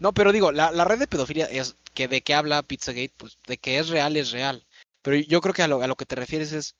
No, 0.00 0.12
pero 0.12 0.32
digo, 0.32 0.50
la, 0.50 0.70
la 0.72 0.84
red 0.84 0.98
de 0.98 1.06
pedofilia 1.06 1.46
es 1.46 1.76
que 1.92 2.08
de 2.08 2.22
qué 2.22 2.34
habla 2.34 2.62
Pizzagate, 2.62 3.12
pues 3.16 3.38
de 3.46 3.58
que 3.58 3.78
es 3.78 3.88
real, 3.88 4.16
es 4.16 4.32
real. 4.32 4.66
Pero 5.02 5.16
yo 5.16 5.40
creo 5.40 5.54
que 5.54 5.62
a 5.62 5.68
lo, 5.68 5.82
a 5.82 5.86
lo 5.86 5.96
que 5.96 6.06
te 6.06 6.16
refieres 6.16 6.52
es 6.52 6.76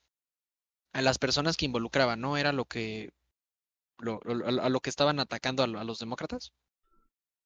a 0.94 1.02
las 1.02 1.18
personas 1.18 1.56
que 1.56 1.66
involucraban, 1.66 2.20
¿no? 2.20 2.36
Era 2.36 2.52
lo 2.52 2.64
que 2.64 3.12
lo, 3.98 4.20
a 4.24 4.68
lo 4.68 4.80
que 4.80 4.90
estaban 4.90 5.20
atacando 5.20 5.62
a, 5.62 5.66
los 5.66 5.98
demócratas. 5.98 6.52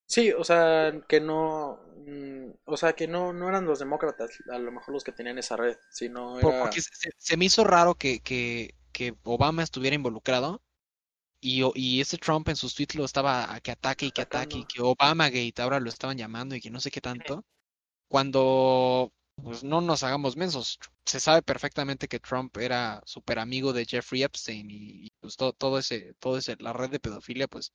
Sí, 0.08 0.32
o 0.32 0.42
sea, 0.42 1.02
que 1.06 1.20
no, 1.20 1.78
mm, 2.06 2.50
o 2.64 2.76
sea, 2.78 2.94
que 2.94 3.06
no, 3.06 3.34
no 3.34 3.46
eran 3.46 3.66
los 3.66 3.78
demócratas, 3.78 4.30
a 4.50 4.58
lo 4.58 4.72
mejor 4.72 4.94
los 4.94 5.04
que 5.04 5.12
tenían 5.12 5.36
esa 5.36 5.56
red, 5.56 5.76
sino 5.90 6.38
era... 6.38 6.62
Porque 6.62 6.80
se, 6.80 7.36
me 7.36 7.44
hizo 7.44 7.62
raro 7.62 7.94
que, 7.94 8.20
que, 8.20 8.74
que, 8.90 9.14
Obama 9.24 9.62
estuviera 9.62 9.94
involucrado 9.94 10.62
y, 11.42 11.62
y 11.74 12.00
ese 12.00 12.16
Trump 12.16 12.48
en 12.48 12.56
sus 12.56 12.74
tweets 12.74 12.94
lo 12.94 13.04
estaba 13.04 13.54
a 13.54 13.60
que 13.60 13.70
ataque 13.70 14.06
y 14.06 14.10
que 14.10 14.22
ataque 14.22 14.58
y 14.58 14.64
que 14.64 14.80
Obama 14.80 15.28
Gate 15.28 15.60
ahora 15.60 15.78
lo 15.78 15.90
estaban 15.90 16.16
llamando 16.16 16.54
y 16.56 16.60
que 16.62 16.70
no 16.70 16.80
sé 16.80 16.90
qué 16.90 17.02
tanto. 17.02 17.44
Cuando 18.08 19.12
pues 19.42 19.62
no 19.62 19.80
nos 19.80 20.02
hagamos 20.02 20.36
mensos. 20.36 20.78
Se 21.04 21.20
sabe 21.20 21.42
perfectamente 21.42 22.08
que 22.08 22.18
Trump 22.20 22.56
era 22.56 23.02
súper 23.04 23.38
amigo 23.38 23.72
de 23.72 23.86
Jeffrey 23.86 24.22
Epstein 24.22 24.68
y, 24.70 25.10
pues 25.20 25.36
todo, 25.36 25.52
todo, 25.52 25.78
ese, 25.78 26.14
todo 26.18 26.38
ese, 26.38 26.56
la 26.58 26.72
red 26.72 26.90
de 26.90 27.00
pedofilia, 27.00 27.46
pues, 27.48 27.72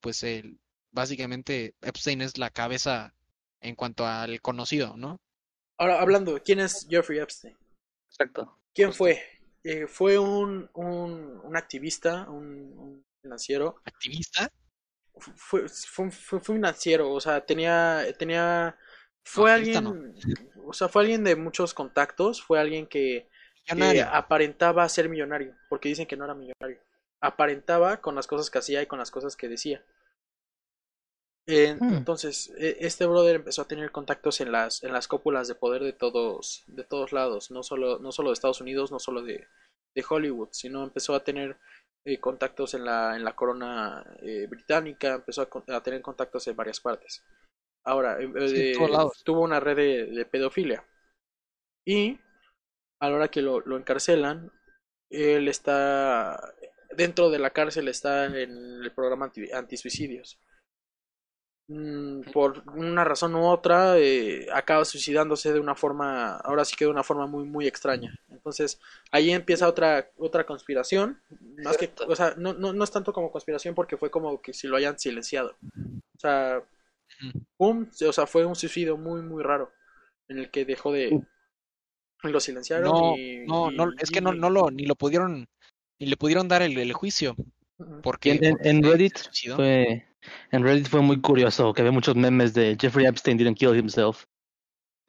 pues 0.00 0.22
el, 0.22 0.60
básicamente 0.94 1.74
Epstein 1.82 2.22
es 2.22 2.38
la 2.38 2.50
cabeza 2.50 3.14
en 3.60 3.74
cuanto 3.74 4.06
al 4.06 4.40
conocido, 4.40 4.96
¿no? 4.96 5.18
Ahora, 5.76 6.00
hablando, 6.00 6.40
¿quién 6.42 6.60
es 6.60 6.86
Jeffrey 6.88 7.18
Epstein? 7.18 7.56
Exacto. 8.08 8.58
¿Quién 8.72 8.92
fue? 8.92 9.22
Eh, 9.64 9.86
fue 9.86 10.18
un, 10.18 10.70
un, 10.74 11.40
un, 11.42 11.56
activista, 11.56 12.28
un, 12.30 13.04
financiero. 13.20 13.80
¿Activista? 13.84 14.50
Fue, 15.36 15.68
fue, 15.68 16.10
fue, 16.10 16.40
financiero, 16.40 17.10
o 17.12 17.20
sea, 17.20 17.44
tenía, 17.44 18.04
tenía 18.18 18.76
fue 19.24 19.50
alguien, 19.50 20.14
o 20.66 20.72
sea, 20.72 20.88
fue 20.88 21.02
alguien 21.02 21.24
de 21.24 21.34
muchos 21.34 21.72
contactos, 21.72 22.42
fue 22.42 22.60
alguien 22.60 22.86
que, 22.86 23.28
aparentaba 24.12 24.88
ser 24.88 25.08
millonario, 25.08 25.56
porque 25.68 25.88
dicen 25.88 26.06
que 26.06 26.16
no 26.16 26.24
era 26.24 26.34
millonario. 26.34 26.78
Aparentaba 27.20 28.02
con 28.02 28.14
las 28.14 28.26
cosas 28.26 28.50
que 28.50 28.58
hacía 28.58 28.82
y 28.82 28.86
con 28.86 28.98
las 28.98 29.10
cosas 29.10 29.34
que 29.34 29.48
decía. 29.48 29.82
Hmm. 31.46 31.94
Entonces, 31.94 32.52
e, 32.56 32.78
este 32.80 33.06
brother 33.06 33.36
empezó 33.36 33.62
a 33.62 33.68
tener 33.68 33.90
contactos 33.90 34.40
en 34.40 34.50
las, 34.50 34.82
en 34.82 34.92
las 34.92 35.08
cópulas 35.08 35.46
de 35.46 35.54
poder 35.54 35.82
de 35.82 35.92
todos, 35.92 36.64
de 36.66 36.84
todos 36.84 37.12
lados, 37.12 37.50
no 37.50 37.62
solo, 37.62 37.98
no 37.98 38.12
solo 38.12 38.30
de 38.30 38.34
Estados 38.34 38.62
Unidos, 38.62 38.90
no 38.90 38.98
solo 38.98 39.22
de, 39.22 39.46
de 39.94 40.04
Hollywood, 40.08 40.48
sino 40.52 40.82
empezó 40.82 41.14
a 41.14 41.22
tener 41.22 41.58
eh, 42.06 42.18
contactos 42.18 42.74
en 42.74 42.84
la, 42.84 43.16
en 43.16 43.24
la 43.24 43.34
corona 43.34 44.04
eh, 44.20 44.46
británica, 44.46 45.14
empezó 45.14 45.42
a, 45.42 45.76
a, 45.76 45.82
tener 45.82 46.02
contactos 46.02 46.46
en 46.48 46.56
varias 46.56 46.80
partes. 46.80 47.24
Ahora, 47.84 48.18
eh, 48.20 48.74
tuvo 49.24 49.40
una 49.40 49.60
red 49.60 49.76
de, 50.14 50.26
pedofilia. 50.26 50.84
Y 51.86 52.18
a 53.00 53.10
la 53.10 53.16
hora 53.16 53.28
que 53.28 53.42
lo, 53.42 53.60
lo 53.60 53.76
encarcelan, 53.76 54.50
él 55.10 55.48
está 55.48 56.54
dentro 56.96 57.30
de 57.30 57.38
la 57.38 57.50
cárcel, 57.50 57.88
está 57.88 58.24
en 58.26 58.34
el 58.34 58.92
programa 58.94 59.26
anti, 59.26 59.52
antisuicidios. 59.52 60.40
Mm, 61.66 62.20
por 62.32 62.62
una 62.74 63.04
razón 63.04 63.34
u 63.34 63.46
otra, 63.46 63.98
eh, 63.98 64.46
acaba 64.52 64.84
suicidándose 64.84 65.50
de 65.52 65.60
una 65.60 65.74
forma, 65.74 66.36
ahora 66.36 66.64
sí 66.64 66.76
que 66.76 66.84
de 66.84 66.90
una 66.90 67.02
forma 67.02 67.26
muy, 67.26 67.44
muy 67.44 67.66
extraña. 67.66 68.14
Entonces, 68.28 68.78
ahí 69.10 69.30
empieza 69.30 69.68
otra, 69.68 70.10
otra 70.18 70.44
conspiración. 70.44 71.22
Más 71.64 71.78
que, 71.78 71.90
o 72.06 72.14
sea, 72.14 72.34
no, 72.36 72.52
no, 72.52 72.74
no 72.74 72.84
es 72.84 72.90
tanto 72.90 73.12
como 73.14 73.30
conspiración 73.30 73.74
porque 73.74 73.96
fue 73.96 74.10
como 74.10 74.42
que 74.42 74.52
si 74.52 74.68
lo 74.68 74.76
hayan 74.76 74.98
silenciado. 74.98 75.56
O 76.16 76.18
sea, 76.18 76.62
o 77.58 78.12
sea, 78.12 78.26
fue 78.26 78.44
un 78.44 78.56
suicidio 78.56 78.96
muy, 78.98 79.22
muy 79.22 79.42
raro. 79.42 79.72
En 80.28 80.38
el 80.38 80.50
que 80.50 80.64
dejó 80.64 80.92
de. 80.92 81.18
Lo 82.22 82.40
silenciaron 82.40 82.84
no, 82.84 83.16
y, 83.16 83.44
No, 83.46 83.70
no, 83.70 83.90
es 83.98 84.10
que 84.10 84.22
no, 84.22 84.32
no 84.32 84.48
lo, 84.48 84.70
ni 84.70 84.86
lo 84.86 84.94
pudieron, 84.94 85.46
ni 85.98 86.06
le 86.06 86.16
pudieron 86.16 86.48
dar 86.48 86.62
el, 86.62 86.76
el 86.78 86.92
juicio. 86.94 87.36
Porque, 88.02 88.38
en, 88.40 88.82
Reddit 88.82 89.18
fue, 89.56 90.06
en 90.50 90.62
Reddit 90.62 90.88
fue 90.88 91.00
muy 91.00 91.20
curioso 91.20 91.72
que 91.72 91.82
había 91.82 91.92
muchos 91.92 92.16
memes 92.16 92.54
de 92.54 92.76
Jeffrey 92.80 93.06
Epstein 93.06 93.36
didn't 93.36 93.58
kill 93.58 93.76
himself. 93.76 94.24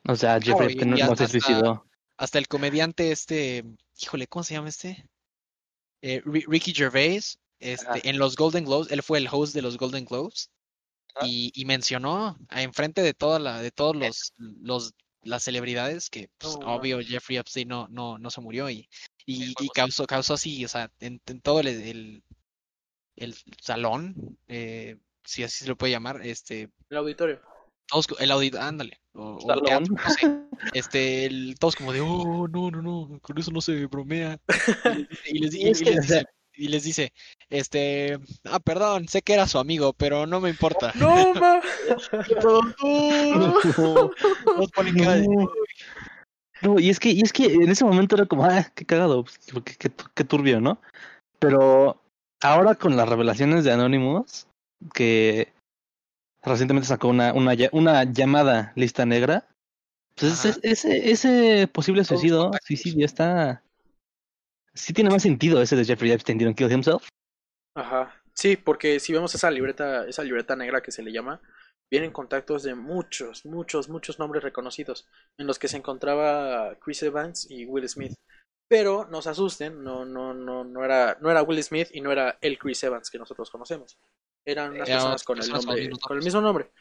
O 0.07 0.15
sea, 0.15 0.39
Jeffrey 0.39 0.73
Epstein 0.73 0.91
no, 0.91 1.15
se 1.15 1.27
suicidó. 1.27 1.85
Hasta 2.17 2.37
el 2.37 2.47
comediante 2.47 3.11
este, 3.11 3.63
híjole, 3.99 4.27
¿cómo 4.27 4.43
se 4.43 4.53
llama 4.53 4.69
este? 4.69 5.07
Eh, 6.01 6.21
Ricky 6.25 6.73
Gervais, 6.73 7.39
este, 7.59 8.07
en 8.07 8.19
los 8.19 8.35
Golden 8.35 8.65
Globes, 8.65 8.91
él 8.91 9.01
fue 9.01 9.17
el 9.17 9.27
host 9.31 9.53
de 9.55 9.61
los 9.61 9.77
Golden 9.77 10.05
Globes 10.05 10.51
y, 11.21 11.51
y, 11.55 11.65
mencionó 11.65 12.37
enfrente 12.51 13.01
de 13.01 13.13
toda 13.13 13.39
la, 13.39 13.61
de 13.61 13.71
todos 13.71 13.95
los, 13.95 14.33
los 14.37 14.93
las 15.25 15.43
celebridades 15.43 16.09
que 16.09 16.29
pues, 16.37 16.55
oh, 16.55 16.75
obvio 16.75 16.99
Jeffrey 17.01 17.37
Epstein 17.37 17.67
no, 17.67 17.87
no, 17.89 18.17
no 18.17 18.29
se 18.29 18.41
murió 18.41 18.69
y, 18.69 18.87
y, 19.25 19.53
y 19.59 19.69
causó, 19.69 20.05
causó 20.05 20.35
así, 20.35 20.63
o 20.63 20.67
sea, 20.67 20.91
en, 20.99 21.19
todo 21.41 21.59
el, 21.59 21.67
el, 21.67 22.23
el 23.15 23.35
salón, 23.59 24.37
eh, 24.47 24.97
si 25.25 25.43
así 25.43 25.63
se 25.63 25.69
lo 25.69 25.75
puede 25.75 25.91
llamar, 25.91 26.21
este 26.23 26.69
el 26.89 26.97
auditorio. 26.97 27.41
Todos, 27.87 28.07
el 28.19 28.31
auditorio, 28.31 28.65
ándale, 28.65 28.99
o, 29.13 29.37
teatro, 29.63 29.95
no 29.95 30.09
sé. 30.09 30.41
Este, 30.73 31.25
el, 31.25 31.55
todos 31.59 31.75
como 31.75 31.91
de, 31.91 32.01
oh, 32.01 32.47
no, 32.47 32.71
no, 32.71 32.81
no, 32.81 33.19
con 33.19 33.37
eso 33.37 33.51
no 33.51 33.61
se 33.61 33.85
bromea. 33.87 34.39
Y, 35.25 35.39
les, 35.39 35.53
y 35.53 35.65
les, 35.65 35.81
y 35.81 35.85
les 35.85 36.01
dice, 36.01 36.25
y 36.57 36.67
les 36.69 36.83
dice, 36.83 37.13
este, 37.49 38.19
ah, 38.45 38.59
perdón, 38.59 39.07
sé 39.07 39.21
que 39.21 39.33
era 39.33 39.47
su 39.47 39.59
amigo, 39.59 39.93
pero 39.93 40.25
no 40.25 40.39
me 40.39 40.49
importa. 40.49 40.93
No, 40.99 41.33
ma. 41.33 41.61
no, 46.61 46.79
y 46.79 46.89
es 46.89 46.99
que, 46.99 47.09
y 47.09 47.21
es 47.21 47.33
que 47.33 47.45
en 47.45 47.69
ese 47.69 47.85
momento 47.85 48.15
era 48.15 48.25
como, 48.25 48.45
ah, 48.45 48.71
qué 48.73 48.85
cagado, 48.85 49.25
qué, 49.63 49.75
qué, 49.77 49.91
qué 50.13 50.23
turbio, 50.23 50.61
¿no? 50.61 50.79
Pero 51.39 52.01
ahora 52.41 52.75
con 52.75 52.95
las 52.95 53.09
revelaciones 53.09 53.63
de 53.63 53.71
Anonymous, 53.73 54.47
que 54.93 55.53
recientemente 56.43 56.87
sacó 56.87 57.07
una, 57.07 57.33
una, 57.33 57.53
una 57.71 58.03
llamada 58.03 58.73
lista 58.75 59.05
negra, 59.05 59.47
pues 60.15 60.45
ese, 60.45 60.59
ese, 60.63 61.11
ese 61.11 61.67
posible 61.67 62.03
suicidio, 62.03 62.51
suicidio 62.63 63.05
está 63.05 63.63
sí 64.75 64.93
tiene 64.93 65.09
más 65.09 65.23
sentido 65.23 65.61
ese 65.61 65.75
de 65.75 65.85
Jeffrey 65.85 66.11
Epstein 66.11 66.37
didn't 66.37 66.57
kill 66.57 66.71
himself. 66.71 67.07
Ajá. 67.75 68.21
Sí, 68.33 68.57
porque 68.57 68.99
si 68.99 69.13
vemos 69.13 69.33
esa 69.33 69.49
libreta, 69.49 70.05
esa 70.07 70.23
libreta 70.23 70.55
negra 70.55 70.81
que 70.81 70.91
se 70.91 71.01
le 71.01 71.13
llama, 71.13 71.41
vienen 71.89 72.11
contactos 72.11 72.63
de 72.63 72.75
muchos, 72.75 73.45
muchos, 73.45 73.87
muchos 73.87 74.19
nombres 74.19 74.43
reconocidos, 74.43 75.07
en 75.37 75.47
los 75.47 75.57
que 75.57 75.69
se 75.69 75.77
encontraba 75.77 76.77
Chris 76.79 77.03
Evans 77.03 77.49
y 77.49 77.65
Will 77.65 77.87
Smith. 77.87 78.13
Pero 78.67 79.07
no 79.09 79.21
se 79.21 79.29
asusten, 79.29 79.83
no, 79.83 80.05
no, 80.05 80.33
no, 80.33 80.63
no 80.63 80.83
era, 80.83 81.17
no 81.21 81.31
era 81.31 81.43
Will 81.43 81.63
Smith 81.63 81.89
y 81.93 82.01
no 82.01 82.11
era 82.11 82.37
el 82.41 82.57
Chris 82.57 82.83
Evans 82.83 83.09
que 83.09 83.19
nosotros 83.19 83.49
conocemos. 83.49 83.97
Eran 84.45 84.73
unas 84.73 84.87
personas 84.87 85.23
con 85.23 85.39
el 85.39 85.49
nombre, 85.49 85.89
con 85.99 86.17
el 86.17 86.23
mismo 86.23 86.41
nombre. 86.41 86.71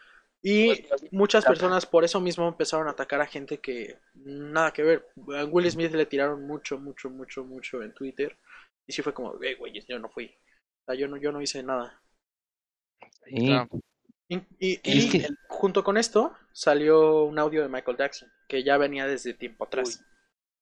Y 0.46 0.86
muchas 1.10 1.42
personas 1.42 1.86
por 1.86 2.04
eso 2.04 2.20
mismo 2.20 2.46
empezaron 2.46 2.86
a 2.86 2.90
atacar 2.90 3.18
a 3.22 3.26
gente 3.26 3.60
que 3.60 3.98
nada 4.14 4.74
que 4.74 4.82
ver. 4.82 5.08
A 5.34 5.46
Will 5.46 5.70
Smith 5.70 5.92
le 5.92 6.04
tiraron 6.04 6.46
mucho, 6.46 6.78
mucho, 6.78 7.08
mucho, 7.08 7.44
mucho 7.44 7.82
en 7.82 7.94
Twitter. 7.94 8.36
Y 8.86 8.92
sí 8.92 9.00
fue 9.00 9.14
como, 9.14 9.42
eh, 9.42 9.54
güey, 9.54 9.72
yo 9.88 9.98
no 9.98 10.10
fui. 10.10 10.26
O 10.26 10.84
sea, 10.84 10.94
yo 10.94 11.08
no, 11.08 11.16
yo 11.16 11.32
no 11.32 11.40
hice 11.40 11.62
nada. 11.62 11.98
Y, 13.26 13.56
y, 14.58 15.26
junto 15.48 15.82
con 15.82 15.96
esto 15.96 16.34
salió 16.52 17.24
un 17.24 17.38
audio 17.38 17.62
de 17.62 17.70
Michael 17.70 17.96
Jackson, 17.96 18.30
que 18.46 18.62
ya 18.62 18.76
venía 18.76 19.06
desde 19.06 19.32
tiempo 19.32 19.64
atrás. 19.64 20.04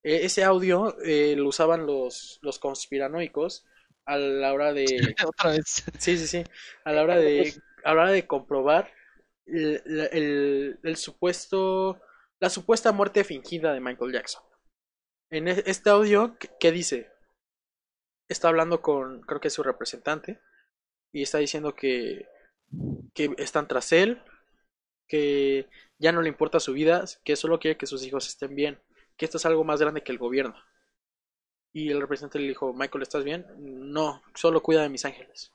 E, 0.05 0.25
ese 0.25 0.45
audio 0.45 0.97
eh, 1.05 1.35
lo 1.37 1.49
usaban 1.49 1.87
los, 1.87 2.39
los 2.43 2.61
conspiranoicos 2.61 3.65
a 4.07 4.17
la 4.17 4.53
hora 4.53 4.73
de... 4.73 4.87
Otra 5.27 5.51
vez. 5.51 5.85
Sí, 5.99 6.19
sí, 6.19 6.27
sí. 6.27 6.45
A 6.85 6.93
la 6.93 7.03
hora 7.03 7.17
de, 7.17 7.55
a 7.85 7.95
la 7.95 8.03
hora 8.03 8.13
de 8.13 8.27
comprobar 8.27 8.93
el, 9.47 10.79
el, 10.83 10.97
supuesto, 10.97 12.01
la 12.41 12.51
supuesta 12.51 12.93
muerte 12.93 13.25
fingida 13.25 13.73
de 13.73 13.81
Michael 13.81 14.13
Jackson. 14.13 14.43
En 15.31 15.49
este 15.49 15.91
audio, 15.91 16.37
¿qué 16.61 16.73
dice? 16.73 17.13
está 18.33 18.49
hablando 18.49 18.83
con, 18.83 19.21
creo 19.23 19.41
que 19.41 19.49
es 19.49 19.55
su 19.55 19.63
representante, 19.63 20.41
y 21.13 21.23
está 21.23 21.39
diciendo 21.39 21.75
que, 21.75 22.27
que 23.15 23.35
están 23.39 23.69
tras 23.69 23.93
él, 23.93 24.23
que 25.07 25.69
ya 25.99 26.13
no 26.13 26.23
le 26.23 26.29
importa 26.29 26.59
su 26.59 26.73
vida, 26.73 27.05
que 27.25 27.37
solo 27.37 27.61
quiere 27.61 27.77
que 27.77 27.87
sus 27.87 28.05
hijos 28.05 28.27
estén 28.27 28.55
bien, 28.55 28.81
que 29.17 29.27
esto 29.27 29.37
es 29.37 29.47
algo 29.47 29.63
más 29.65 29.81
grande 29.81 30.03
que 30.03 30.13
el 30.13 30.19
gobierno. 30.19 30.57
Y 31.73 31.91
el 31.91 32.01
representante 32.01 32.39
le 32.39 32.49
dijo, 32.49 32.73
Michael, 32.75 33.03
¿estás 33.03 33.25
bien? 33.25 33.47
No, 33.59 34.23
solo 34.35 34.63
cuida 34.63 34.83
de 34.83 34.89
mis 34.89 35.05
ángeles. 35.05 35.53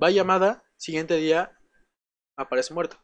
Va 0.00 0.10
llamada, 0.10 0.64
siguiente 0.76 1.16
día 1.16 1.58
aparece 2.36 2.74
muerto. 2.74 2.96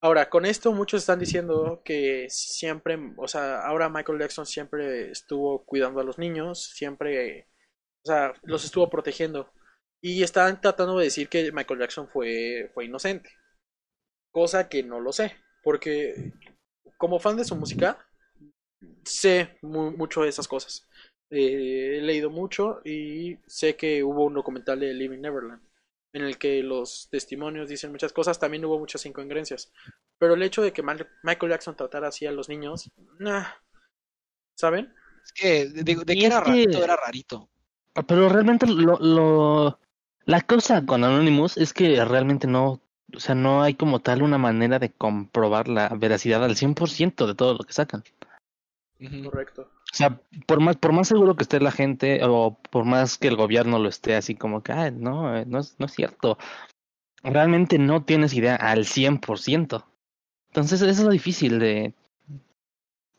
Ahora, 0.00 0.28
con 0.28 0.44
esto 0.44 0.72
muchos 0.72 1.02
están 1.02 1.18
diciendo 1.18 1.80
que 1.84 2.26
siempre, 2.28 2.98
o 3.16 3.26
sea, 3.26 3.62
ahora 3.62 3.88
Michael 3.88 4.18
Jackson 4.18 4.44
siempre 4.44 5.10
estuvo 5.10 5.64
cuidando 5.64 6.00
a 6.00 6.04
los 6.04 6.18
niños, 6.18 6.62
siempre, 6.62 7.48
o 8.04 8.08
sea, 8.08 8.34
los 8.42 8.64
estuvo 8.64 8.90
protegiendo. 8.90 9.50
Y 10.02 10.22
están 10.22 10.60
tratando 10.60 10.98
de 10.98 11.04
decir 11.04 11.30
que 11.30 11.50
Michael 11.52 11.80
Jackson 11.80 12.08
fue, 12.08 12.70
fue 12.74 12.84
inocente. 12.84 13.30
Cosa 14.30 14.68
que 14.68 14.82
no 14.82 15.00
lo 15.00 15.12
sé, 15.12 15.36
porque 15.62 16.34
como 16.98 17.18
fan 17.18 17.38
de 17.38 17.44
su 17.44 17.56
música, 17.56 18.06
sé 19.04 19.56
mucho 19.62 20.22
de 20.22 20.28
esas 20.28 20.48
cosas. 20.48 20.86
Eh, 21.30 21.98
he 21.98 22.02
leído 22.02 22.30
mucho 22.30 22.80
y 22.84 23.38
sé 23.46 23.76
que 23.76 24.04
hubo 24.04 24.24
un 24.24 24.34
documental 24.34 24.80
de 24.80 24.94
Living 24.94 25.20
Neverland 25.20 25.62
en 26.14 26.22
el 26.22 26.38
que 26.38 26.62
los 26.62 27.08
testimonios 27.10 27.68
dicen 27.68 27.90
muchas 27.90 28.12
cosas, 28.12 28.38
también 28.38 28.64
hubo 28.64 28.78
muchas 28.78 29.04
incongruencias. 29.04 29.72
Pero 30.16 30.34
el 30.34 30.42
hecho 30.44 30.62
de 30.62 30.72
que 30.72 30.82
Michael 30.82 31.50
Jackson 31.50 31.76
tratara 31.76 32.08
así 32.08 32.24
a 32.24 32.30
los 32.30 32.48
niños, 32.48 32.88
nah, 33.18 33.46
¿saben? 34.54 34.94
Es 35.24 35.32
que 35.32 35.66
de, 35.66 35.82
de, 35.82 36.04
que 36.04 36.26
era 36.26 36.40
rarito, 36.40 36.84
era 36.84 36.96
rarito. 36.96 37.48
Pero 38.06 38.28
realmente 38.28 38.66
lo, 38.66 38.96
lo, 39.00 39.80
la 40.24 40.40
cosa 40.42 40.86
con 40.86 41.02
Anonymous 41.02 41.56
es 41.56 41.72
que 41.72 42.04
realmente 42.04 42.46
no, 42.46 42.80
o 43.12 43.20
sea, 43.20 43.34
no 43.34 43.64
hay 43.64 43.74
como 43.74 44.00
tal 44.00 44.22
una 44.22 44.38
manera 44.38 44.78
de 44.78 44.92
comprobar 44.92 45.66
la 45.66 45.88
veracidad 45.88 46.44
al 46.44 46.54
100% 46.54 47.26
de 47.26 47.34
todo 47.34 47.54
lo 47.54 47.64
que 47.64 47.72
sacan. 47.72 48.04
Correcto. 48.98 49.62
O 49.62 49.96
sea, 49.96 50.20
por 50.46 50.60
más, 50.60 50.76
por 50.76 50.92
más 50.92 51.08
seguro 51.08 51.36
que 51.36 51.42
esté 51.42 51.60
la 51.60 51.72
gente, 51.72 52.20
o 52.24 52.58
por 52.70 52.84
más 52.84 53.18
que 53.18 53.28
el 53.28 53.36
gobierno 53.36 53.78
lo 53.78 53.88
esté 53.88 54.14
así 54.14 54.34
como 54.34 54.62
que, 54.62 54.72
ah, 54.72 54.90
no, 54.90 55.36
eh, 55.36 55.44
no 55.46 55.60
es, 55.60 55.76
no 55.78 55.86
es 55.86 55.92
cierto. 55.92 56.38
Realmente 57.22 57.78
no 57.78 58.04
tienes 58.04 58.34
idea 58.34 58.56
al 58.56 58.84
100%. 58.84 59.84
Entonces, 60.48 60.82
eso 60.82 60.90
es 60.90 61.00
lo 61.00 61.10
difícil 61.10 61.58
de, 61.58 61.94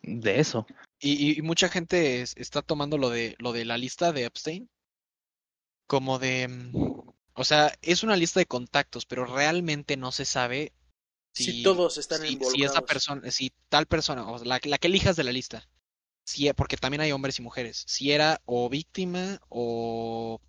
de 0.02 0.40
eso. 0.40 0.66
Y, 1.00 1.38
y, 1.38 1.42
mucha 1.42 1.70
gente 1.70 2.22
está 2.22 2.62
tomando 2.62 2.98
lo 2.98 3.10
de, 3.10 3.36
lo 3.40 3.52
de 3.52 3.66
la 3.66 3.78
lista 3.78 4.12
de 4.12 4.26
Epstein 4.26 4.70
como 5.88 6.20
de... 6.20 6.48
Mm, 6.48 7.02
o 7.38 7.44
sea, 7.44 7.74
es 7.82 8.04
una 8.04 8.16
lista 8.16 8.40
de 8.40 8.46
contactos, 8.46 9.06
pero 9.06 9.26
realmente 9.26 9.98
no 9.98 10.12
se 10.12 10.24
sabe 10.24 10.72
si, 11.36 11.64
todos 11.64 11.98
están 11.98 12.22
si, 12.22 12.34
involucrados. 12.34 12.54
Si 12.54 12.64
esa 12.64 12.82
persona, 12.86 13.32
si 13.32 13.52
tal 13.70 13.86
persona, 13.86 14.30
o 14.30 14.44
la, 14.44 14.60
la 14.64 14.78
que 14.78 14.88
elijas 14.88 15.16
de 15.16 15.24
la 15.24 15.32
lista, 15.32 15.68
si, 16.24 16.52
porque 16.54 16.78
también 16.78 17.02
hay 17.02 17.12
hombres 17.12 17.40
y 17.40 17.42
mujeres, 17.42 17.84
si 17.88 18.12
era 18.12 18.42
o 18.46 18.70
víctima 18.70 19.40
o, 19.50 20.42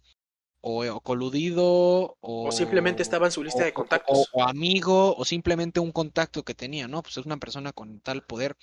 o, 0.61 1.01
coludido 1.01 1.65
o, 1.65 2.17
o, 2.21 2.53
simplemente 2.53 3.03
estaba 3.03 3.27
en 3.27 3.33
su 3.33 3.43
lista 3.43 3.65
de 3.65 3.73
contactos. 3.73 4.29
O, 4.33 4.45
amigo 4.45 5.15
o 5.17 5.25
simplemente 5.25 5.81
un 5.81 5.93
contacto 5.93 6.45
que 6.45 6.55
tenía, 6.55 6.89
¿no? 6.89 7.03
Pues 7.03 7.17
es 7.17 7.27
una 7.27 7.37
persona 7.37 7.73
con 7.73 8.01
tal 8.01 8.25
poder. 8.25 8.57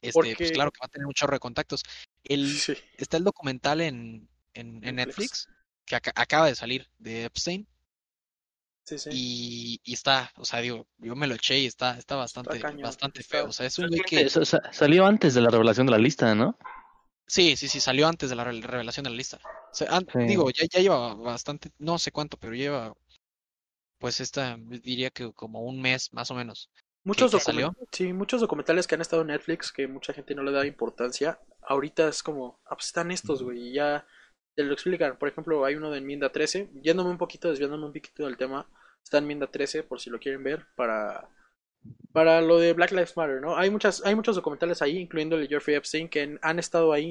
Este, 0.00 0.34
pues 0.36 0.52
claro 0.52 0.72
que 0.72 0.80
va 0.80 0.86
a 0.86 0.88
tener 0.88 1.06
un 1.06 1.14
chorro 1.14 1.34
de 1.34 1.40
contactos. 1.40 1.82
El, 2.24 2.44
Está 2.96 3.16
el 3.16 3.24
documental 3.24 3.80
en, 3.80 4.28
en, 4.52 4.84
en 4.84 4.96
Netflix 4.96 5.48
que 5.84 5.96
acaba 5.96 6.46
de 6.46 6.54
salir 6.54 6.88
de 6.98 7.24
Epstein. 7.24 7.66
Sí, 8.84 8.98
sí. 8.98 9.10
Y, 9.12 9.80
y, 9.84 9.92
está, 9.94 10.32
o 10.36 10.44
sea, 10.44 10.60
digo, 10.60 10.86
yo 10.98 11.14
me 11.14 11.26
lo 11.26 11.34
eché 11.34 11.58
y 11.58 11.66
está, 11.66 11.96
está 11.96 12.16
bastante, 12.16 12.58
bastante 12.82 13.22
feo. 13.22 13.46
O 13.46 13.52
sea, 13.52 13.66
es 13.66 13.78
un 13.78 13.88
güey 13.88 14.00
que. 14.00 14.28
Salió 14.28 15.06
antes 15.06 15.34
de 15.34 15.40
la 15.40 15.50
revelación 15.50 15.86
de 15.86 15.92
la 15.92 15.98
lista, 15.98 16.34
¿no? 16.34 16.58
Sí, 17.26 17.56
sí, 17.56 17.68
sí, 17.68 17.80
salió 17.80 18.08
antes 18.08 18.28
de 18.28 18.36
la 18.36 18.44
revelación 18.44 19.04
de 19.04 19.10
la 19.10 19.16
lista. 19.16 19.38
O 19.70 19.74
sea, 19.74 20.00
Digo, 20.26 20.50
ya, 20.50 20.66
ya 20.70 20.80
lleva 20.80 21.14
bastante, 21.14 21.70
no 21.78 21.98
sé 21.98 22.10
cuánto, 22.12 22.36
pero 22.36 22.54
lleva, 22.54 22.94
pues 23.98 24.20
esta, 24.20 24.58
diría 24.58 25.10
que 25.10 25.32
como 25.32 25.62
un 25.62 25.80
mes 25.80 26.12
más 26.12 26.30
o 26.30 26.34
menos. 26.34 26.68
Muchos, 27.04 27.32
sí, 27.90 28.12
muchos 28.12 28.40
documentales 28.40 28.86
que 28.86 28.94
han 28.94 29.00
estado 29.00 29.22
en 29.22 29.28
Netflix 29.28 29.72
que 29.72 29.88
mucha 29.88 30.12
gente 30.12 30.34
no 30.34 30.42
le 30.42 30.52
da 30.52 30.66
importancia. 30.66 31.40
Ahorita 31.62 32.08
es 32.08 32.22
como, 32.22 32.60
ah, 32.66 32.76
pues 32.76 32.86
están 32.86 33.10
estos, 33.10 33.42
güey, 33.42 33.70
y 33.70 33.72
ya 33.72 34.06
te 34.54 34.62
lo 34.62 34.72
explican. 34.72 35.18
Por 35.18 35.28
ejemplo, 35.28 35.64
hay 35.64 35.74
uno 35.74 35.90
de 35.90 35.98
enmienda 35.98 36.30
13. 36.30 36.70
Yéndome 36.82 37.10
un 37.10 37.18
poquito, 37.18 37.50
desviándome 37.50 37.86
un 37.86 37.92
poquito 37.92 38.26
del 38.26 38.36
tema. 38.36 38.66
Está 39.02 39.18
en 39.18 39.24
enmienda 39.24 39.46
13, 39.46 39.82
por 39.82 40.00
si 40.00 40.10
lo 40.10 40.18
quieren 40.20 40.44
ver, 40.44 40.66
para, 40.76 41.28
para 42.12 42.40
lo 42.40 42.58
de 42.58 42.72
Black 42.72 42.92
Lives 42.92 43.16
Matter, 43.16 43.40
¿no? 43.40 43.56
Hay, 43.56 43.70
muchas, 43.70 44.04
hay 44.04 44.14
muchos 44.14 44.36
documentales 44.36 44.80
ahí, 44.80 44.98
incluyendo 44.98 45.36
el 45.36 45.42
de 45.42 45.48
Jeffrey 45.48 45.76
Epstein, 45.76 46.08
que 46.08 46.38
han 46.40 46.58
estado 46.58 46.92
ahí 46.92 47.10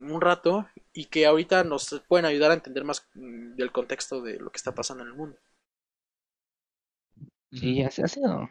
un 0.00 0.20
rato 0.20 0.68
y 0.92 1.06
que 1.06 1.26
ahorita 1.26 1.64
nos 1.64 2.02
pueden 2.08 2.26
ayudar 2.26 2.50
a 2.50 2.54
entender 2.54 2.84
más 2.84 3.08
mm, 3.14 3.56
del 3.56 3.72
contexto 3.72 4.20
de 4.22 4.38
lo 4.38 4.50
que 4.50 4.58
está 4.58 4.74
pasando 4.74 5.02
en 5.02 5.10
el 5.10 5.16
mundo. 5.16 5.38
Sí, 7.52 7.82
ha 7.82 7.90
sido. 7.90 8.50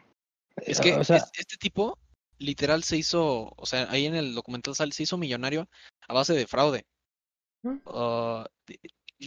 Es 0.56 0.80
que 0.80 0.94
o 0.94 1.04
sea... 1.04 1.16
este 1.16 1.56
tipo 1.58 1.98
literal 2.38 2.82
se 2.82 2.96
hizo, 2.96 3.52
o 3.56 3.66
sea, 3.66 3.90
ahí 3.90 4.06
en 4.06 4.14
el 4.14 4.34
documental 4.34 4.74
se 4.74 5.02
hizo 5.02 5.18
millonario 5.18 5.68
a 6.08 6.14
base 6.14 6.34
de 6.34 6.46
fraude. 6.46 6.84
Uh, 7.64 8.44